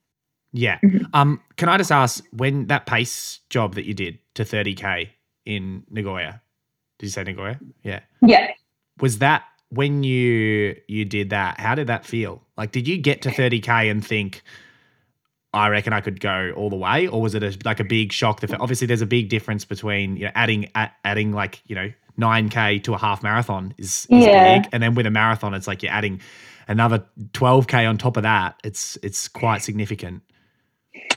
[0.52, 0.78] Yeah.
[0.78, 1.06] Mm-hmm.
[1.12, 1.40] Um.
[1.56, 5.10] Can I just ask when that pace job that you did to thirty k
[5.44, 6.40] in Nagoya?
[7.00, 7.58] Did you say Nagoya?
[7.82, 8.00] Yeah.
[8.22, 8.52] Yeah.
[9.00, 12.44] Was that when you you did that, how did that feel?
[12.58, 14.42] Like, did you get to 30k and think,
[15.54, 18.12] I reckon I could go all the way, or was it a, like a big
[18.12, 18.40] shock?
[18.40, 22.82] That obviously there's a big difference between you know adding adding like you know 9k
[22.82, 24.58] to a half marathon is, is yeah.
[24.58, 26.20] big, and then with a marathon it's like you're adding
[26.66, 27.02] another
[27.32, 28.60] 12k on top of that.
[28.62, 30.22] It's it's quite significant.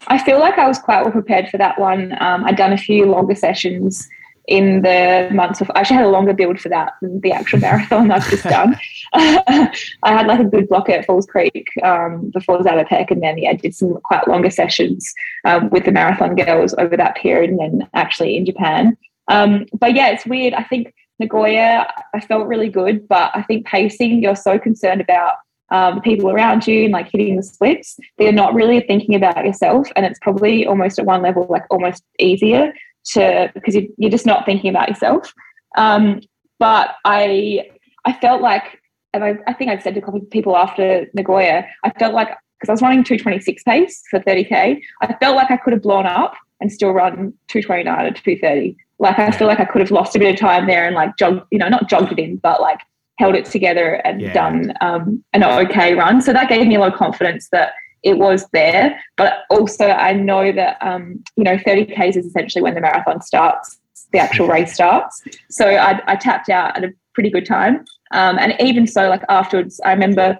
[0.08, 2.16] I feel like I was quite well prepared for that one.
[2.22, 4.08] Um, I'd done a few longer sessions
[4.48, 7.60] in the months of I actually had a longer build for that than the actual
[7.68, 8.78] marathon I've just done.
[9.14, 9.72] I
[10.04, 13.54] had like a good block at Falls Creek um, before Zatopek and then yeah, I
[13.54, 15.14] did some quite longer sessions
[15.46, 18.98] um, with the marathon girls over that period and then actually in Japan.
[19.28, 20.54] Um, but yeah, it's weird.
[20.54, 25.34] I think Nagoya, I felt really good, but I think pacing, you're so concerned about
[25.72, 29.46] um, the people around you and like hitting the splits, they're not really thinking about
[29.46, 29.88] yourself.
[29.96, 32.74] And it's probably almost at one level, like almost easier
[33.14, 35.34] to because you, you're just not thinking about yourself.
[35.78, 36.22] Um,
[36.60, 37.70] but I
[38.06, 38.80] I felt like,
[39.14, 42.14] and I, I think I've said to a couple of people after Nagoya, I felt
[42.14, 42.30] like
[42.60, 46.06] because I was running 226 pace for 30k, I felt like I could have blown
[46.06, 48.78] up and still run 229 or 230.
[49.00, 51.18] Like I feel like I could have lost a bit of time there and like
[51.18, 52.80] jogged, you know, not jogged it in, but like
[53.18, 54.34] held it together and Yeah.
[54.34, 56.22] done um, an okay run.
[56.22, 57.74] So that gave me a lot of confidence that
[58.04, 59.00] it was there.
[59.18, 63.80] But also, I know that um, you know 30k's is essentially when the marathon starts,
[64.12, 65.22] the actual race starts.
[65.50, 69.24] So I, I tapped out at a pretty good time, um, and even so, like
[69.30, 70.38] afterwards, I remember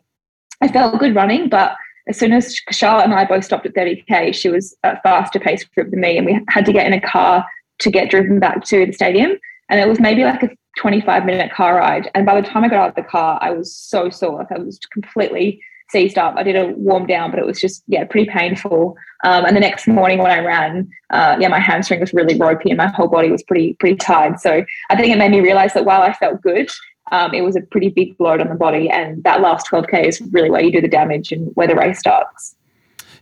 [0.62, 1.76] I felt good running, but
[2.08, 5.64] as soon as Charlotte and I both stopped at 30k, she was a faster pace
[5.64, 7.46] group than me, and we had to get in a car
[7.80, 9.38] to get driven back to the stadium.
[9.70, 12.10] And it was maybe like a 25 minute car ride.
[12.14, 14.40] And by the time I got out of the car, I was so sore.
[14.40, 15.62] Like I was completely
[15.92, 16.36] seized up.
[16.38, 18.96] I did a warm down, but it was just, yeah, pretty painful.
[19.24, 22.70] Um, and the next morning when I ran, uh, yeah, my hamstring was really ropey
[22.70, 24.40] and my whole body was pretty, pretty tired.
[24.40, 26.70] So I think it made me realize that while I felt good,
[27.12, 28.90] um, it was a pretty big load on the body.
[28.90, 32.00] And that last 12K is really where you do the damage and where the race
[32.00, 32.56] starts.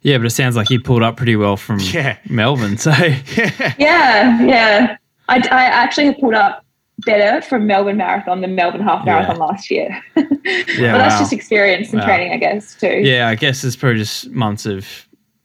[0.01, 2.17] Yeah, but it sounds like you pulled up pretty well from Yeah.
[2.29, 2.77] Melbourne.
[2.77, 2.91] So
[3.77, 4.97] Yeah, yeah.
[5.27, 6.63] I, I actually have pulled up
[7.05, 9.13] better from Melbourne Marathon than Melbourne Half Yeah.
[9.13, 9.89] Marathon last year.
[10.15, 11.19] yeah, but that's wow.
[11.19, 12.05] just experience and Wow.
[12.07, 12.99] training, I guess, too.
[13.03, 14.87] yeah, I guess it's probably just months of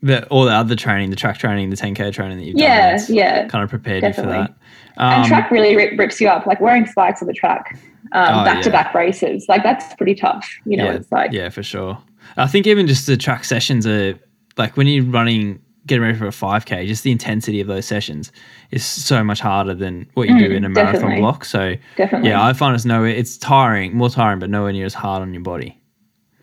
[0.02, 2.64] the, all the other training, the track training, the 10k training that you've done.
[2.66, 3.48] Yeah, yeah.
[3.48, 4.55] kind of prepared you for that.
[4.96, 6.46] and Um, track really rip, rips you up.
[6.46, 7.76] Like wearing spikes on the track,
[8.12, 9.46] um, Oh, back to back races.
[9.48, 10.48] Like that's pretty tough.
[10.66, 11.98] You know, yeah, it's like yeah, for sure.
[12.36, 14.18] I think even just the track sessions are
[14.57, 18.32] like when you're running, getting ready for a 5k, just the intensity of those sessions
[18.70, 21.20] is so much harder than what you do Mm, in a marathon definitely.
[21.20, 21.45] block.
[21.45, 23.11] So definitely yeah, I find it's nowhere.
[23.11, 25.78] It's tiring, more tiring, but nowhere near as hard on your body.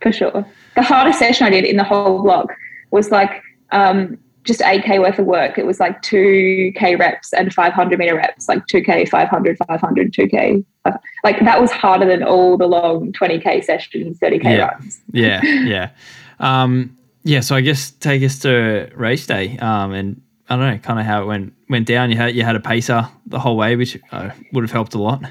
[0.01, 0.45] for sure.
[0.75, 2.53] The hardest session I did in the whole block
[2.91, 5.57] was like um, just 8k worth of work.
[5.57, 10.63] It was like 2k reps and 500 meter reps, like 2k, 500, 500, 2k.
[11.23, 14.65] Like that was harder than all the long 20k sessions, 30k Yeah.
[14.67, 15.01] runs.
[15.11, 15.89] Yeah, yeah,
[16.39, 17.39] um, yeah.
[17.41, 21.05] So I guess take us to race day, um, and I don't know, kind of
[21.05, 22.11] how it went went down.
[22.11, 24.99] You had you had a pacer the whole way, which uh, would have helped a
[24.99, 25.23] lot.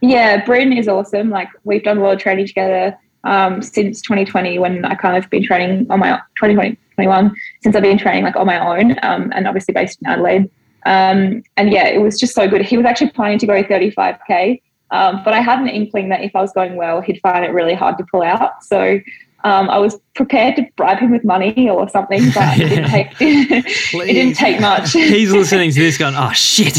[0.00, 1.30] Yeah, Bryn is awesome.
[1.30, 5.30] Like we've done a lot of training together um, since 2020 when I kind of
[5.30, 9.32] been training on my 2020, 21 since I've been training like on my own um,
[9.34, 10.50] and obviously based in Adelaide.
[10.84, 12.62] Um, and yeah, it was just so good.
[12.62, 14.60] He was actually planning to go 35k,
[14.90, 17.52] um, but I had an inkling that if I was going well, he'd find it
[17.52, 18.64] really hard to pull out.
[18.64, 18.98] So
[19.44, 23.08] um, I was prepared to bribe him with money or something, but it didn't take
[23.20, 24.92] it didn't take much.
[24.94, 26.76] He's listening to this, going, "Oh shit."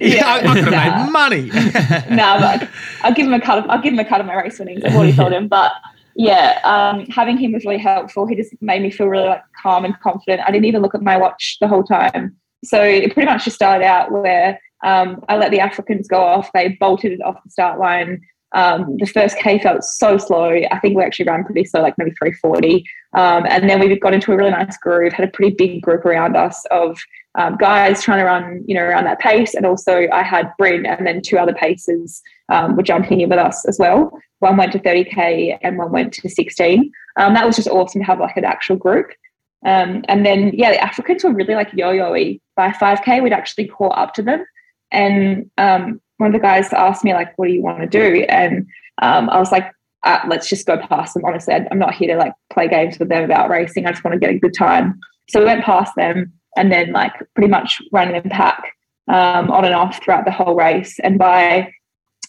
[0.00, 1.04] Yeah, I, I could have Nah.
[1.04, 1.46] made money.
[2.16, 2.68] no, but
[3.02, 3.58] I'll give him a cut.
[3.58, 4.82] Of, I'll give him a cut of my race winnings.
[4.84, 5.72] I've already told him, but
[6.14, 8.26] yeah, um, having him was really helpful.
[8.26, 10.40] He just made me feel really like calm and confident.
[10.46, 12.34] I didn't even look at my watch the whole time.
[12.64, 16.50] So it pretty much just started out where um, I let the Africans go off.
[16.52, 18.22] They bolted off the start line.
[18.54, 20.50] Um, the first K felt so slow.
[20.70, 22.84] I think we actually ran pretty slow, like maybe 340.
[23.12, 26.04] Um, and then we got into a really nice groove, had a pretty big group
[26.04, 26.98] around us of
[27.36, 29.54] um, guys trying to run, you know, around that pace.
[29.54, 33.38] And also I had Bryn and then two other paces um, were jumping in with
[33.38, 34.10] us as well.
[34.38, 36.90] One went to 30K and one went to 16.
[37.16, 39.10] Um, that was just awesome to have like an actual group.
[39.64, 42.38] Um, and then, yeah, the Africans were really like yo-yo-y.
[42.54, 44.44] By 5K, we'd actually caught up to them.
[44.92, 45.50] And
[46.18, 48.24] one of the guys asked me, like, what do you want to do?
[48.28, 48.66] And
[49.02, 49.70] um, I was like,
[50.02, 51.24] uh, let's just go past them.
[51.24, 53.86] Honestly, I'm not here to like play games with them about racing.
[53.86, 54.98] I just want to get a good time.
[55.28, 58.72] So we went past them and then like pretty much ran in pack
[59.08, 60.98] um, on and off throughout the whole race.
[61.00, 61.72] And by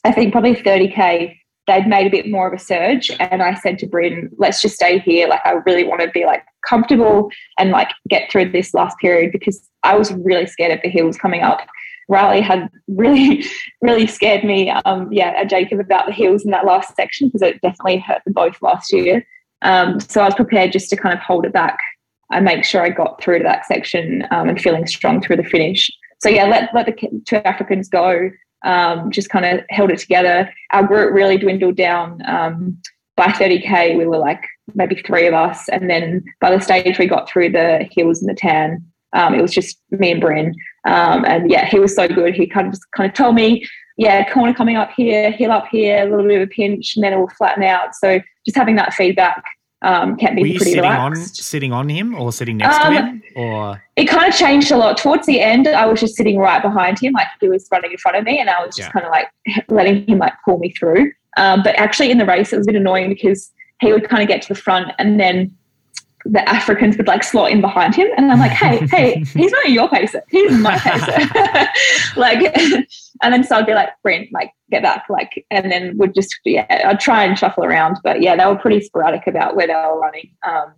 [0.04, 3.12] I think probably 30k, they'd made a bit more of a surge.
[3.20, 5.28] And I said to Bryn, let's just stay here.
[5.28, 7.30] Like I really want to be like comfortable
[7.60, 11.18] and like get through this last period because I was really scared of the hills
[11.18, 11.60] coming up.
[12.08, 13.46] Riley had really,
[13.82, 17.62] really scared me, um, yeah, Jacob about the hills in that last section because it
[17.62, 19.26] definitely hurt them both last year.
[19.62, 21.80] Um, so I was prepared just to kind of hold it back
[22.32, 25.44] and make sure I got through to that section um, and feeling strong through the
[25.44, 25.90] finish.
[26.20, 28.32] So yeah, let let the two Africans go.
[28.66, 30.52] Um, just kind of held it together.
[30.72, 32.22] Our group really dwindled down.
[32.28, 32.78] Um,
[33.16, 34.44] by 30k, we were like
[34.74, 38.30] maybe three of us, and then by the stage we got through the hills and
[38.30, 38.84] the tan,
[39.14, 40.54] um, it was just me and Bryn.
[40.86, 42.34] Um, and yeah, he was so good.
[42.34, 43.66] He kind of just kind of told me,
[43.98, 47.04] yeah, corner coming up here, heel up here, a little bit of a pinch, and
[47.04, 47.96] then it will flatten out.
[47.96, 49.44] So just having that feedback
[49.84, 52.94] um, kept me Were you pretty sitting on sitting on him or sitting next Um,
[52.94, 53.24] to him?
[53.36, 54.98] Or it kind of changed a lot.
[54.98, 57.98] Towards the end, I was just sitting right behind him, like he was running in
[57.98, 58.92] front of me, and I was just Yeah.
[58.92, 59.30] kind of like
[59.70, 61.12] letting him like pull me through.
[61.38, 64.24] Um, but actually, in the race, it was a bit annoying because he would kind
[64.24, 65.56] of get to the front, and then
[66.32, 69.70] the Africans would like slot in behind him, and I'm like, hey, hey, he's not
[69.70, 71.70] your pacer, he's my pacer,
[72.20, 72.56] like.
[73.24, 76.36] And then so I'd be like, Brent, like get back, like, and then would just
[76.46, 79.74] yeah, I'd try and shuffle around, but yeah, they were pretty sporadic about where they
[79.74, 80.32] were running.
[80.48, 80.74] Um,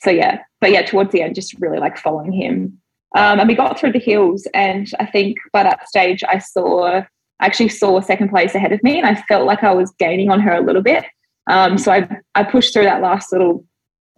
[0.00, 2.78] so yeah, but yeah, towards the end, just really like following him.
[3.16, 7.02] Um, and we got through the hills, and I think by that stage, I saw
[7.40, 10.30] I actually saw second place ahead of me, and I felt like I was gaining
[10.30, 11.04] on her a little bit.
[11.48, 13.64] Um, so I I pushed through that last little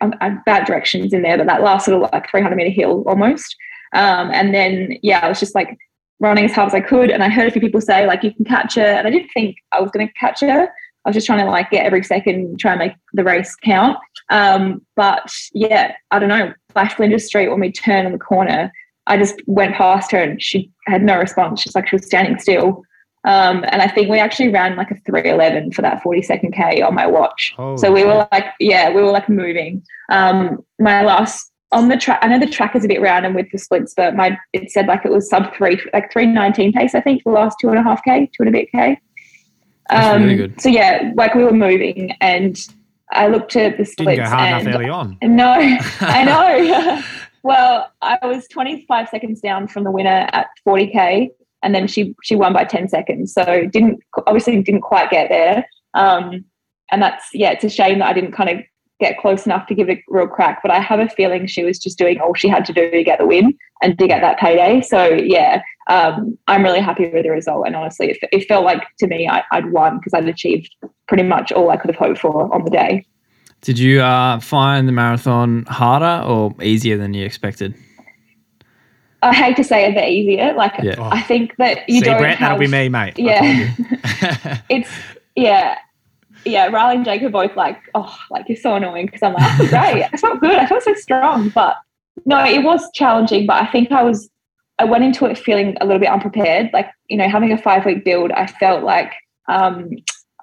[0.00, 3.56] um, uh, bad directions in there, but that last little like 300 meter hill almost.
[3.94, 5.76] Um, and then yeah, I was just like
[6.20, 8.34] running as hard as I could, and I heard a few people say like you
[8.34, 10.68] can catch her, and I didn't think I was going to catch her.
[11.04, 13.96] I was just trying to like get every second, try and make the race count.
[14.30, 16.52] Um, but yeah, I don't know.
[16.74, 18.70] By Flinders Street, when we turned on the corner,
[19.06, 21.62] I just went past her and she had no response.
[21.62, 22.82] She's like she was standing still.
[23.24, 26.80] Um, and I think we actually ran like a 311 for that 40 second K
[26.80, 27.54] on my watch.
[27.76, 29.82] So we were like, yeah, we were like moving.
[30.10, 33.50] Um, my last on the track, I know the track is a bit random with
[33.52, 37.00] the splits, but my it said like it was sub three, like 319 pace, I
[37.00, 38.98] think, the last two and a half K, two and a bit K.
[39.88, 40.60] That's Um, really good.
[40.60, 42.58] So yeah, like we were moving and
[43.12, 45.18] I looked at the splits Didn't go hard and enough early on.
[45.22, 45.52] no,
[46.00, 47.02] I know.
[47.42, 51.30] well, I was 25 seconds down from the winner at 40k,
[51.62, 53.32] and then she she won by 10 seconds.
[53.32, 55.66] So didn't obviously didn't quite get there.
[55.94, 56.44] Um,
[56.90, 58.58] and that's yeah, it's a shame that I didn't kind of
[59.00, 60.60] get close enough to give it a real crack.
[60.62, 63.02] But I have a feeling she was just doing all she had to do to
[63.02, 64.82] get the win and to get that payday.
[64.82, 67.66] So yeah, um, I'm really happy with the result.
[67.66, 70.74] And honestly, it, it felt like to me I, I'd won because I'd achieved
[71.08, 73.06] pretty much all I could have hoped for on the day.
[73.62, 77.74] Did you uh, find the marathon harder or easier than you expected?
[79.22, 80.54] I hate to say it, but easier.
[80.54, 80.96] Like Yeah.
[81.10, 83.18] I think that you See, don't Brett, that'll be me, mate.
[83.18, 83.40] Yeah,
[84.68, 84.90] it's
[85.36, 85.76] yeah,
[86.44, 86.66] yeah.
[86.66, 89.56] Riley and Jake are both like, oh, like you're so annoying because I'm like, I
[89.58, 90.08] feel great.
[90.12, 90.56] I felt good.
[90.56, 91.50] I felt so strong.
[91.50, 91.76] But
[92.24, 93.46] no, it was challenging.
[93.46, 94.30] But I think I was,
[94.78, 96.70] I went into it feeling a little bit unprepared.
[96.72, 99.12] Like you know, having a five week build, I felt like
[99.48, 99.90] um,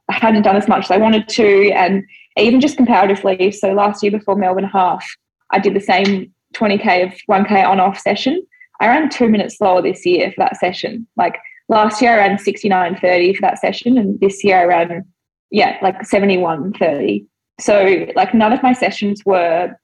[0.09, 2.03] I hadn't done as much as I wanted to, and
[2.37, 3.51] even just comparatively.
[3.51, 5.03] So last year before Melbourne half,
[5.49, 8.45] I did the same 20k of 1k on off session.
[8.79, 11.07] I ran two minutes slower this year for that session.
[11.15, 11.37] Like
[11.69, 15.05] last year, I ran 69.30 for that session, and this year I ran,
[15.51, 17.25] yeah, like 71.30.
[17.59, 19.75] So, like, none of my sessions were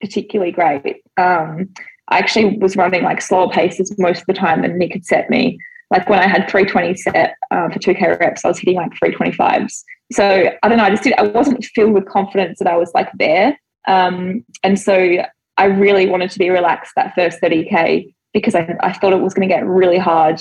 [0.00, 1.02] particularly great.
[1.18, 1.68] Um,
[2.08, 5.30] I actually was running like slower paces most of the time than Nick had set
[5.30, 5.58] me.
[5.90, 9.82] Like when I had 320 set uh, for 2K reps, I was hitting like 325s.
[10.12, 12.90] So I don't know, I just did, I wasn't filled with confidence that I was
[12.94, 13.58] like there.
[13.86, 15.18] Um, and so
[15.56, 19.34] I really wanted to be relaxed that first 30K because I, I thought it was
[19.34, 20.40] going to get really hard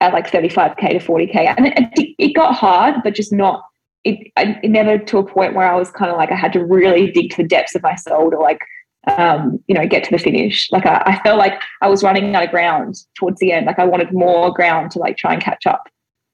[0.00, 3.64] at like 35k to 40k and it, it got hard but just not
[4.04, 6.52] it, I, it never to a point where i was kind of like i had
[6.52, 8.60] to really dig to the depths of my soul to like
[9.16, 10.70] um, you know get to the finish.
[10.70, 13.66] Like I, I felt like i was running out of ground towards the end.
[13.66, 15.88] Like i wanted more ground to like try and catch up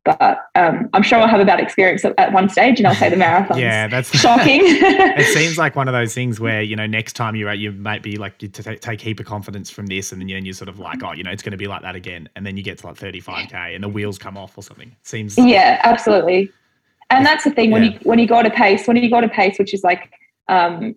[0.05, 2.95] but um, i'm sure i'll have a bad experience at, at one stage and i'll
[2.95, 6.77] say the marathon yeah, that's shocking it seems like one of those things where you
[6.77, 9.71] know next time you're at you might be like you t- take heap of confidence
[9.71, 11.53] from this and then you- and you're sort of like oh you know it's going
[11.53, 14.19] to be like that again and then you get to like 35k and the wheels
[14.19, 16.51] come off or something it seems Yeah, absolutely.
[17.11, 17.91] And that's the thing when Yeah.
[17.93, 20.11] you when you go to pace, when you go to pace, which is like
[20.49, 20.95] um,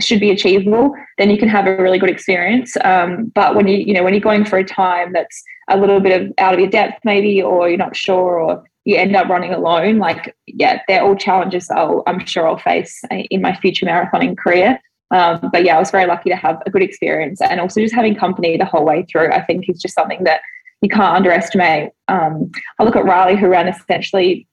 [0.00, 2.76] should be achievable, then you can have a really good experience.
[2.84, 6.00] Um, but when you you know when you're going for a time that's a little
[6.00, 9.28] bit of out of your depth, maybe, or you're not sure, or you end up
[9.28, 13.86] running alone, like yeah, they're all challenges I'll, I'm sure I'll face in my future
[13.86, 14.78] marathoning career.
[15.10, 17.94] Um, but yeah, I was very lucky to have a good experience, and also just
[17.94, 19.30] having company the whole way through.
[19.32, 20.40] I think is just something that
[20.82, 21.90] you can't underestimate.
[22.08, 24.46] Um, I look at Riley, who ran essentially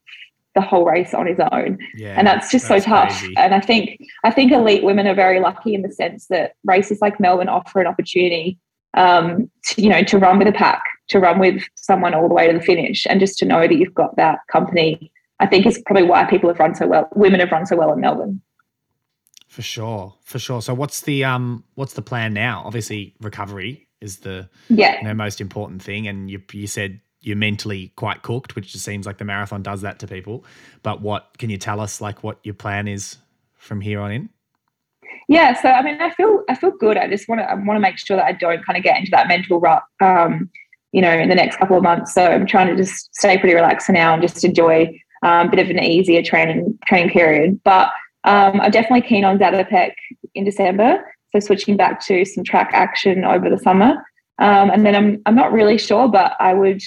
[0.56, 3.10] the whole race on his own, yeah and that's just that's so tough.
[3.20, 3.36] crazy.
[3.38, 7.00] And I think I think elite women are very lucky in the sense that races
[7.02, 8.58] like Melbourne offer an opportunity,
[8.96, 12.34] um, to, you know, to run with a pack, to run with someone all the
[12.34, 15.12] way to the finish, and just to know that you've got that company.
[15.40, 17.10] I think is probably why people have run so well.
[17.14, 18.42] Women have run so well in Melbourne.
[19.48, 24.20] for sure for sure so what's the um what's the plan now obviously recovery is
[24.20, 28.56] the Yeah, you know most important thing and you you said you're mentally quite cooked
[28.56, 30.44] which just seems like the marathon does that to people
[30.84, 33.18] but what can you tell us like what your plan is
[33.56, 34.30] from here on in
[35.28, 35.60] yeah.
[35.60, 36.98] So I mean, I feel I feel good.
[36.98, 38.98] I just want to I want to make sure that I don't kind of get
[39.00, 39.84] into that mental rut.
[40.02, 40.50] Um,
[40.92, 42.14] you know, in the next couple of months.
[42.14, 45.52] So I'm trying to just stay pretty relaxed for now and just enjoy um, a
[45.52, 47.60] bit of an easier training training period.
[47.66, 47.90] But
[48.24, 49.92] um, I'm definitely keen on Zatopek
[50.36, 51.04] in December.
[51.34, 54.06] So switching back to some track action over the summer.
[54.40, 56.82] Um, and then I'm I'm not really sure, but I would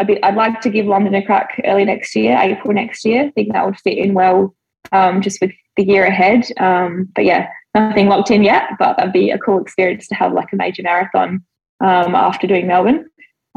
[0.00, 3.24] I'd, I'd like to give London a crack early next year, April next year.
[3.26, 4.54] I think that would fit in well
[4.92, 6.46] um, just with the year ahead.
[6.58, 10.32] Um, but yeah, nothing locked in yet, but that'd be a cool experience to have
[10.32, 11.44] like a major marathon
[11.80, 13.08] um, after doing Melbourne.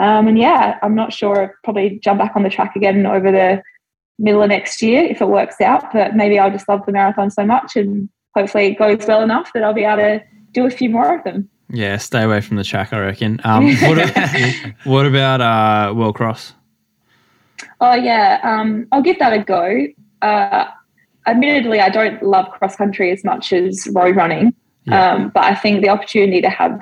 [0.02, 1.56] Um, and yeah, I'm not sure.
[1.64, 3.62] Probably jump back on the track again over the
[4.20, 5.94] middle of next year if it works out.
[5.94, 9.52] But maybe I'll just love the marathon so much, and hopefully it goes well enough
[9.54, 11.50] that I'll be able to do a few more of them.
[11.74, 13.42] Yeah, stay away from the track, I reckon.
[13.44, 16.54] Um, what, a- what about uh, World Cross?
[17.82, 19.88] Oh yeah, um, I'll give that a go.
[20.22, 20.66] Uh,
[21.26, 24.54] admittedly, I don't love cross country as much as road running,
[24.86, 25.14] Yeah.
[25.14, 26.80] um, but I think the opportunity to have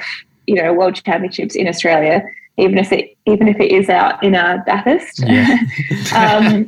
[0.47, 2.21] you know world championships in Australia,
[2.57, 5.57] even if it even if it is out in uh, Bathurst, Yeah.
[6.15, 6.67] um,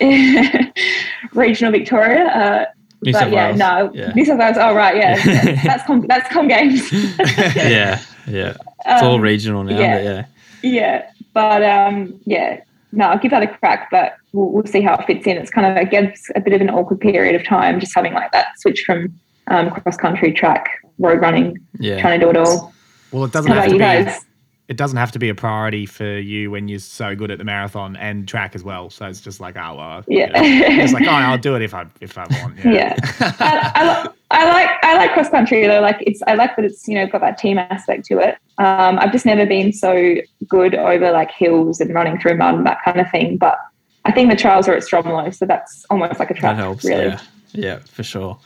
[1.34, 2.24] regional Victoria.
[2.26, 2.64] Uh,
[3.02, 3.58] New but South yeah, Wales.
[3.58, 4.12] no, Yeah.
[4.14, 4.56] New South Wales.
[4.58, 5.62] Oh right, yeah, yeah.
[5.64, 6.90] that's com- that's com games.
[7.56, 8.56] yeah, yeah.
[8.86, 9.94] It's all Um, regional now, yeah.
[9.96, 10.24] but yeah.
[10.62, 12.60] Yeah, but um, yeah,
[12.92, 13.88] no, I'll give that a crack.
[13.90, 15.36] But we'll, we'll see how it fits in.
[15.36, 18.32] It's kind of against a bit of an awkward period of time, just having like
[18.32, 19.12] that switch from
[19.48, 20.68] um, cross country, track,
[20.98, 22.00] road running, Yeah.
[22.00, 22.72] trying to do it all.
[23.12, 24.10] Well, it doesn't How have about to you be.
[24.10, 24.24] guys?
[24.66, 27.44] It doesn't have to be a priority for you when you're so good at the
[27.44, 28.88] marathon and track as well.
[28.88, 30.42] So it's just like, oh well, Yeah.
[30.42, 32.56] you know, it's like, oh, I'll do it if I if I want.
[32.64, 32.72] Yeah.
[32.72, 35.80] Yeah, I, I, li- I like I like cross country though.
[35.82, 38.38] Like it's I like that it's you know got that team aspect to it.
[38.56, 40.14] Um, I've just never been so
[40.48, 43.36] good over like hills and running through mud and that kind of thing.
[43.36, 43.58] But
[44.06, 46.56] I think the trials are at Stromlo, so that's almost like a That track.
[46.56, 46.84] helps.
[46.84, 47.04] really.
[47.06, 47.20] Yeah.
[47.56, 48.38] Yeah, for sure.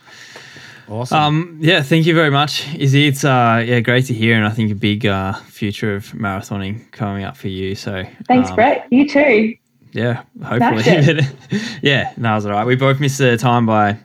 [0.89, 1.17] Awesome.
[1.17, 3.07] Um, yeah, thank you very much, Izzi.
[3.07, 6.89] It's uh, yeah, great to hear, and I think a big uh, future of marathoning
[6.91, 7.75] coming up for you.
[7.75, 8.87] So Thanks, um, Brett.
[8.91, 9.55] You too.
[9.91, 10.83] Yeah, hopefully.
[11.81, 12.65] Yeah, no, it was all right.
[12.65, 13.97] We both missed the time by.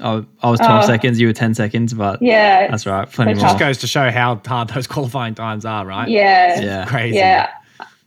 [0.00, 0.86] I, I was twelve Oh.
[0.86, 1.20] seconds.
[1.20, 2.68] You were ten seconds, but Yeah.
[2.68, 3.08] that's right.
[3.10, 3.48] Plenty so more.
[3.48, 6.08] just goes to show how hard those qualifying times are, right?
[6.08, 6.60] Yeah.
[6.60, 6.86] Yeah.
[6.86, 7.16] Crazy.
[7.18, 7.50] Yeah.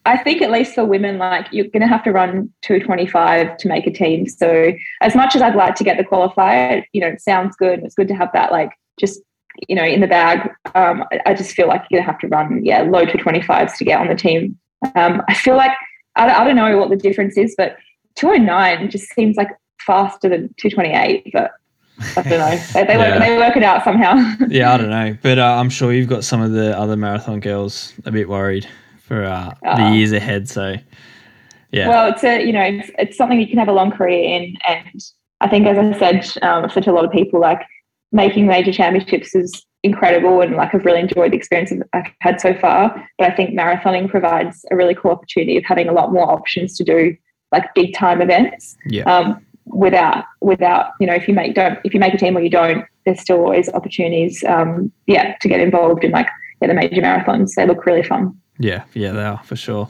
[0.06, 3.68] I think at least for women, like you're going to have to run 225 to
[3.68, 4.28] make a team.
[4.28, 7.80] So as much as I'd like to get the qualifier, you know, it sounds good.
[7.84, 9.22] It's good to have that, like just,
[9.68, 10.48] you know, in the bag.
[10.76, 13.84] Um, I, just feel like you're going to have to run, yeah, low 225s to
[13.84, 14.60] get on the team.
[14.96, 15.72] Um, I feel like,
[16.16, 17.78] I, I don't know what the difference is, but
[18.16, 19.50] 209 just seems like
[19.80, 21.52] faster than 228, but
[22.16, 22.58] I don't know.
[22.74, 23.10] They, they, Yeah.
[23.12, 24.36] work, they work it out somehow.
[24.50, 27.40] Yeah, I don't know, but uh, I'm sure you've got some of the other marathon
[27.40, 28.68] girls a bit worried
[29.08, 29.92] for uh, the Ah.
[29.94, 30.50] years ahead.
[30.50, 30.76] So
[31.72, 34.24] yeah, Well, it's a you know it's, it's something you can have a long career
[34.24, 35.00] in, and
[35.42, 37.62] I think as I said, um, said to a lot of people like
[38.12, 42.54] making major championships is incredible, and like I've really enjoyed the experience I've had so
[42.54, 42.96] far.
[43.20, 46.76] But I think marathoning provides a really cool opportunity of having a lot more options
[46.78, 47.16] to do
[47.52, 48.76] like big time events.
[48.88, 52.38] yeah, Um, without without you know if you make don't if you make a team
[52.38, 54.44] or you don't, there's still always opportunities.
[54.48, 56.28] Um, yeah, to get involved in like
[56.62, 57.52] yeah, the major marathons.
[57.56, 58.36] They look really fun.
[58.58, 59.90] Yeah, yeah, they are for sure.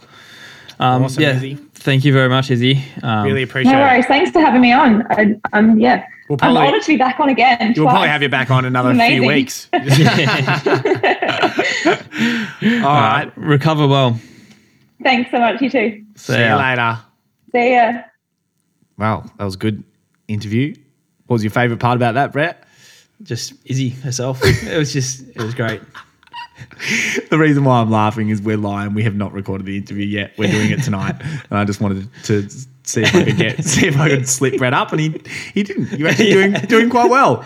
[0.79, 1.57] Um, Awesome, yeah, Izzi.
[1.73, 2.81] thank you very much, Izzi.
[3.03, 3.83] Um, Really appreciate No it.
[3.83, 4.05] worries.
[4.07, 5.03] Thanks for having me on.
[5.11, 6.05] I, I'm yeah.
[6.27, 7.73] We'll I'm honoured to be back on again.
[7.75, 9.69] you'll probably have you back on another few weeks.
[9.73, 9.79] All
[12.87, 13.25] all right.
[13.25, 14.19] right, recover well.
[15.03, 15.61] Thanks so much.
[15.61, 16.03] You too.
[16.15, 16.97] See See you later.
[17.51, 17.93] See ya.
[18.97, 19.83] Wow, that was a good
[20.27, 20.73] interview.
[21.27, 22.63] What was your favourite part about that, Brett?
[23.23, 24.39] Just Izzi herself.
[24.43, 25.81] it was just, it was great.
[27.29, 28.93] The reason why I'm laughing is we're lying.
[28.93, 30.33] We have not recorded the interview yet.
[30.37, 32.49] We're doing it tonight, and I just wanted to
[32.83, 35.21] see if I could get see if I could slip Brett up, and he
[35.53, 35.97] he didn't.
[35.97, 37.45] You're actually doing doing quite well.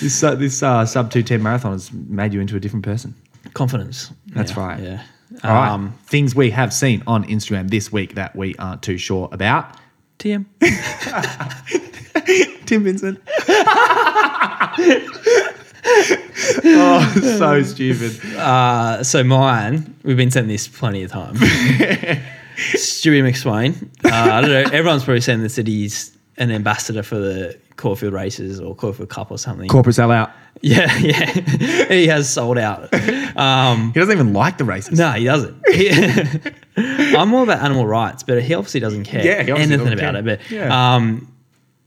[0.00, 3.14] This uh, this uh, sub two ten marathon has made you into a different person.
[3.54, 4.12] Confidence.
[4.28, 4.82] That's Yeah, right.
[4.82, 5.02] Yeah.
[5.44, 5.70] All right.
[5.70, 9.76] Um, Things we have seen on Instagram this week that we aren't too sure about.
[10.18, 10.46] TM.
[12.66, 13.20] Tim Vincent.
[16.64, 18.20] Oh, so stupid.
[18.36, 21.38] Uh, so mine, we've been sent this plenty of times.
[21.40, 23.88] Stewie McSweyn.
[24.04, 24.62] Uh, I don't know.
[24.72, 29.30] Everyone's probably saying this that he's an ambassador for the Caulfield races or Caulfield Cup
[29.30, 29.68] or something.
[29.68, 30.32] Corporate sellout.
[30.60, 31.24] yeah, yeah.
[31.88, 32.92] he has sold out.
[33.36, 34.98] Um, He doesn't even like the races.
[34.98, 35.56] no, he doesn't.
[35.68, 35.90] He-
[37.16, 40.14] I'm more about animal rights, but he obviously doesn't care Yeah, he obviously anything about
[40.14, 40.16] care.
[40.16, 40.24] it.
[40.24, 40.94] But Yeah.
[40.96, 41.32] um,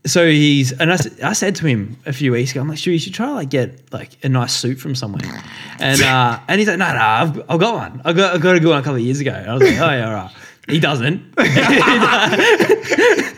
[0.04, 2.92] so he's and I, I said to him a few weeks ago, I'm like, sure,
[2.92, 5.42] you should try to like get like a nice suit from somewhere.
[5.78, 8.02] And uh, and he's like, no, no, I've, I've got one.
[8.04, 9.32] I got I got a good one a couple of years ago.
[9.32, 10.30] And I was like, oh yeah, all right.
[10.68, 11.34] He doesn't.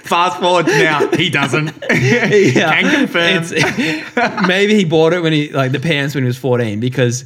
[0.05, 1.73] Fast forward now, he doesn't.
[1.91, 2.81] Yeah.
[2.81, 4.47] Can confirm.
[4.47, 7.25] Maybe he bought it when he like the pants when he was 14 because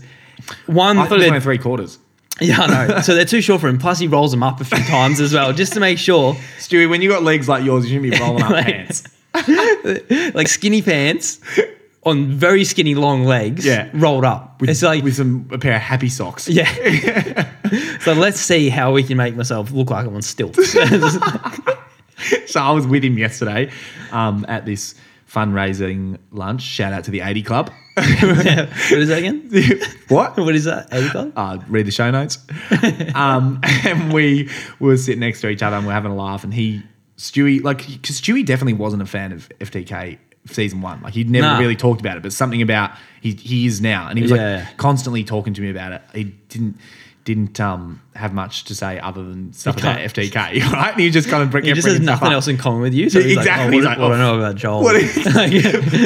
[0.67, 1.99] one I thought it was only three quarters.
[2.41, 4.65] yeah I know so they're too short for him plus he rolls them up a
[4.65, 7.85] few times as well just to make sure Stewie, when you got legs like yours,
[7.85, 9.03] you shouldn't be rolling up Like- pants.
[10.35, 11.41] like skinny pants
[12.05, 13.91] on very skinny long legs Yeah.
[13.93, 16.49] rolled up With, it's like with some a pair of happy socks.
[16.49, 17.49] yeah
[18.01, 20.73] so let's see how we can make myself look like I'm on stilts
[22.47, 23.71] So I was with him yesterday
[24.11, 24.95] um, at this
[25.31, 26.63] fundraising lunch.
[26.63, 27.71] Shout out to the 80 Club.
[27.97, 29.51] What is that again
[30.09, 30.37] what?
[30.37, 32.39] what is that 80 club uh, read the show notes.
[33.15, 34.49] um, and we
[34.81, 36.43] were sitting next to each other and we're having a laugh.
[36.45, 36.83] And he,
[37.19, 41.01] Stewie, like, because Stewie definitely wasn't a fan of FTK season one.
[41.03, 41.59] Like he'd never Nah.
[41.59, 44.65] really talked about it, but something about he he is now, and he was Yeah.
[44.69, 46.03] like constantly talking to me about it.
[46.15, 46.79] He didn't
[47.29, 50.95] didn't um have much to say other than stuff about FTK, right?
[50.99, 53.11] He just kind of bring, He just has nothing else in common with you.
[53.11, 53.67] So Yeah, he's exactly.
[53.67, 54.83] Like, oh, He's what, like, what do I know about Joel?
[54.83, 55.53] What is- Like,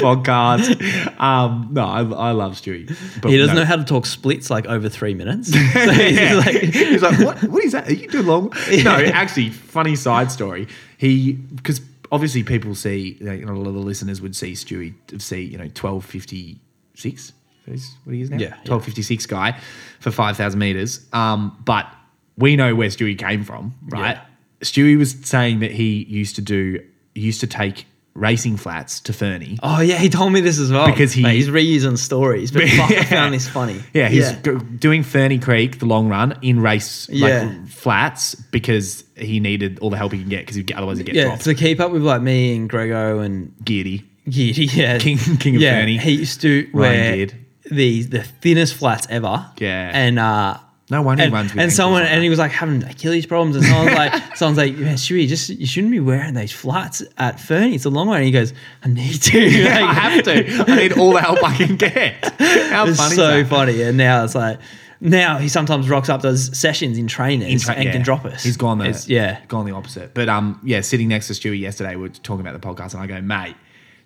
[0.03, 1.21] podcast.
[1.21, 2.89] Um, no, I, I love Stewie.
[3.23, 3.63] But he doesn't no.
[3.63, 5.53] know how to talk splits like over three minutes.
[5.73, 6.35] So he's Yeah.
[6.35, 7.43] like, he's like, what?
[7.45, 7.89] What is that?
[7.89, 8.53] Are you too long?
[8.83, 10.67] No, actually, funny side story.
[10.99, 14.95] He because obviously people see you know, a lot of the listeners would see Stewie
[15.23, 16.59] see you know twelve fifty
[16.95, 17.33] six.
[17.67, 18.39] What he is now?
[18.39, 18.57] Yeah, yeah.
[18.65, 19.59] twelve fifty six guy
[20.01, 21.05] for five thousand meters.
[21.13, 21.87] Um, but
[22.37, 24.17] we know where Stewie came from, right?
[24.17, 24.23] Yeah.
[24.63, 26.81] Stewie was saying that he used to do
[27.15, 29.59] used to take racing flats to Ferny.
[29.63, 32.51] oh yeah, he told me this as well Because he- Mate, he's reusing stories.
[32.51, 33.81] But fuck, I found this funny.
[33.95, 37.45] Yeah, he's Go, doing Ferny Creek, the long run, in race Yeah.
[37.45, 41.07] like flats because he needed all the help he can get because he'd otherwise he'd
[41.07, 41.45] get yeah, dropped.
[41.45, 44.05] to keep up with like me and Grego and Geardy.
[44.29, 45.97] Giddy, yeah, King- King of yeah, Ferny.
[45.99, 47.27] He used to Ryan wear.
[47.71, 49.47] The the thinnest flats ever.
[49.59, 49.91] Yeah.
[49.95, 50.59] and uh,
[50.91, 53.25] No one he and, runs with and someone like and he was like having Achilles
[53.27, 57.03] problems, and someone's like, someone's like, man, Stewie, just you shouldn't be wearing these flats
[57.19, 57.75] at Ferny.
[57.77, 58.17] It's a long way.
[58.19, 58.53] And he goes,
[58.85, 59.39] I need to.
[59.51, 60.73] Yeah, Like, I have to.
[60.73, 62.25] I need all the help I can get.
[62.71, 63.51] How It's funny so is that?
[63.51, 63.83] funny.
[63.83, 64.59] And now it's like
[65.01, 67.93] now he sometimes rocks up those sessions in trainers In tra- and yeah.
[67.93, 68.43] can drop us.
[68.45, 69.41] He's gone the It's- yeah.
[69.49, 70.15] gone the opposite.
[70.15, 73.03] But um, yeah, sitting next to Stewie yesterday, we are talking about the podcast, and
[73.03, 73.55] I go, mate.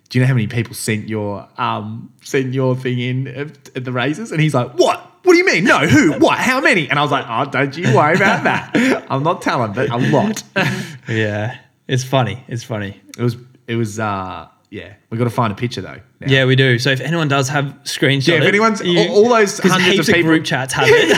[0.09, 3.83] Do you know how many people sent your um sent your thing in at, at
[3.85, 4.31] the races?
[4.31, 4.99] And he's like, "What?
[5.23, 5.65] What do you mean?
[5.65, 6.13] No, who?
[6.19, 6.37] What?
[6.39, 9.05] How many?" And I was like, "Oh, don't you worry about that.
[9.09, 10.43] I'm not telling, but a lot."
[11.09, 11.57] Yeah.
[11.87, 12.43] It's funny.
[12.49, 13.01] It's funny.
[13.17, 13.37] It was
[13.67, 14.93] it was uh yeah.
[15.09, 16.01] We got to find a picture though.
[16.19, 16.27] now.
[16.27, 16.77] Yeah, we do.
[16.79, 20.29] So if anyone does have screenshots, Yeah, if anyone's- all- all those hundreds of people-
[20.29, 21.17] group chats have it.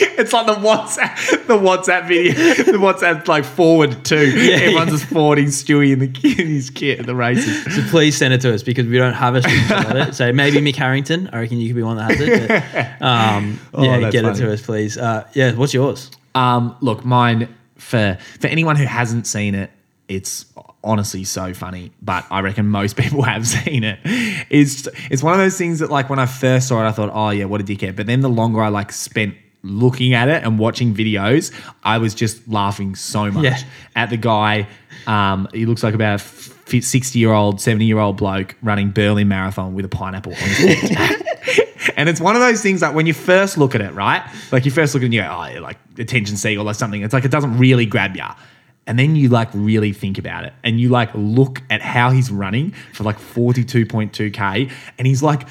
[0.18, 4.16] it's like the WhatsApp, the WhatsApp video, the WhatsApp like forward too.
[4.16, 7.64] Everyone's just forwarding Stewie in, the, in his kit at the races.
[7.74, 10.14] so please send it to us because we don't have a screenshot of it.
[10.14, 12.48] So maybe Mick Harrington, I reckon you could be one that has it.
[12.48, 14.96] But, um, Oh, yeah, that's get it to us, please.
[14.98, 16.10] Uh, yeah, what's yours?
[16.34, 19.70] Um, look, mine for for anyone who hasn't seen it,
[20.08, 20.46] it's
[20.84, 21.92] honestly so funny.
[22.02, 23.98] But I reckon most people have seen it.
[24.50, 27.10] It's it's one of those things that like when I first saw it, I thought,
[27.12, 27.96] oh yeah, what a dickhead.
[27.96, 31.52] But then the longer I like spent looking at it and watching videos,
[31.82, 33.58] I was just laughing so much Yeah.
[33.96, 34.68] at the guy.
[35.06, 39.28] Um, he looks like about a 60 year old, 70 year old bloke running Berlin
[39.28, 41.24] Marathon with a pineapple on his head.
[41.96, 44.22] And it's one of those things that when you first look at it, right?
[44.52, 47.02] Like you first look at it and you go, oh, like attention seeker or something.
[47.02, 48.22] It's like it doesn't really grab you.
[48.86, 52.30] And then you like really think about it and you like look at how he's
[52.30, 55.48] running for like 42.2K and he's like,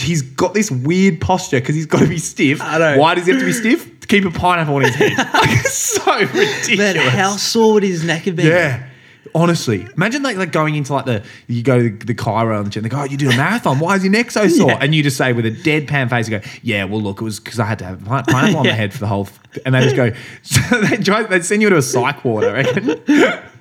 [0.00, 2.60] he's got this weird posture because he's got to be stiff.
[2.60, 2.98] I know.
[2.98, 4.00] Why does he have to be stiff?
[4.00, 5.16] To keep a pineapple on his head.
[5.16, 6.78] like, it's so ridiculous.
[6.78, 8.46] Man, how sore would his neck have been?
[8.46, 8.86] Yeah.
[9.32, 12.72] Honestly, imagine like like going into like the you go to the, the chiro and
[12.72, 13.78] they go, oh, you do a marathon.
[13.78, 14.70] Why is your neck so sore?
[14.70, 14.78] Yeah.
[14.80, 17.38] And you just say with a deadpan face, you go, yeah, well, look, it was
[17.38, 19.26] because I had to have a pi- pineapple on my head for the whole.
[19.26, 19.62] Th-.
[19.64, 22.52] And they just go, so they try, they send you to a psych ward, I
[22.52, 22.84] reckon.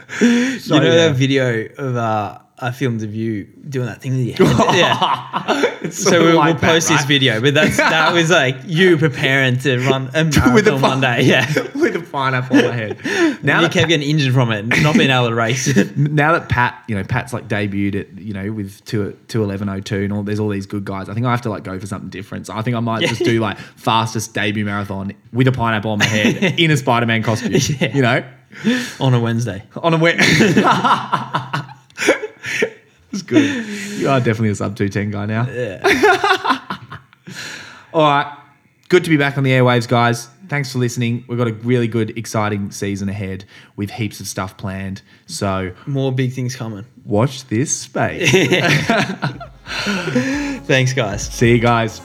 [0.10, 1.08] So, you know yeah.
[1.08, 4.76] that video of uh, I filmed of you doing that thing with your head?
[4.76, 5.90] yeah.
[5.90, 8.98] So sort we'll, like we'll that, post this video, but that's that was like you
[8.98, 11.22] preparing to run a marathon With a one day.
[11.24, 11.48] Yeah.
[11.76, 13.44] with a pineapple on my head.
[13.44, 15.68] Now you kept getting injured from it, not being able to race.
[15.68, 15.98] It.
[15.98, 19.70] Now that Pat, you know, Pat's like debuted at, you know, with two two eleven
[19.70, 21.08] oh two and all there's all these good guys.
[21.08, 22.48] I think I have to like go for something different.
[22.48, 26.00] So I think I might just do like fastest debut marathon with a pineapple on
[26.00, 27.54] my head in a Spider Man costume.
[27.54, 27.96] Yeah.
[27.96, 28.24] You know?
[29.00, 29.64] on a Wednesday.
[29.78, 30.18] On a wet
[33.14, 33.66] It's good.
[34.00, 35.48] You are definitely a sub two ten guy now.
[35.50, 35.82] Yeah.
[37.94, 38.36] All right.
[38.88, 40.28] Good to be back on the airwaves, guys.
[40.48, 41.24] Thanks for listening.
[41.28, 43.46] We've got a really good, exciting season ahead
[43.76, 45.02] with heaps of stuff planned.
[45.28, 46.86] So More big things coming.
[47.06, 48.32] watch this space.
[50.66, 51.28] Thanks, guys.
[51.30, 52.02] See you guys.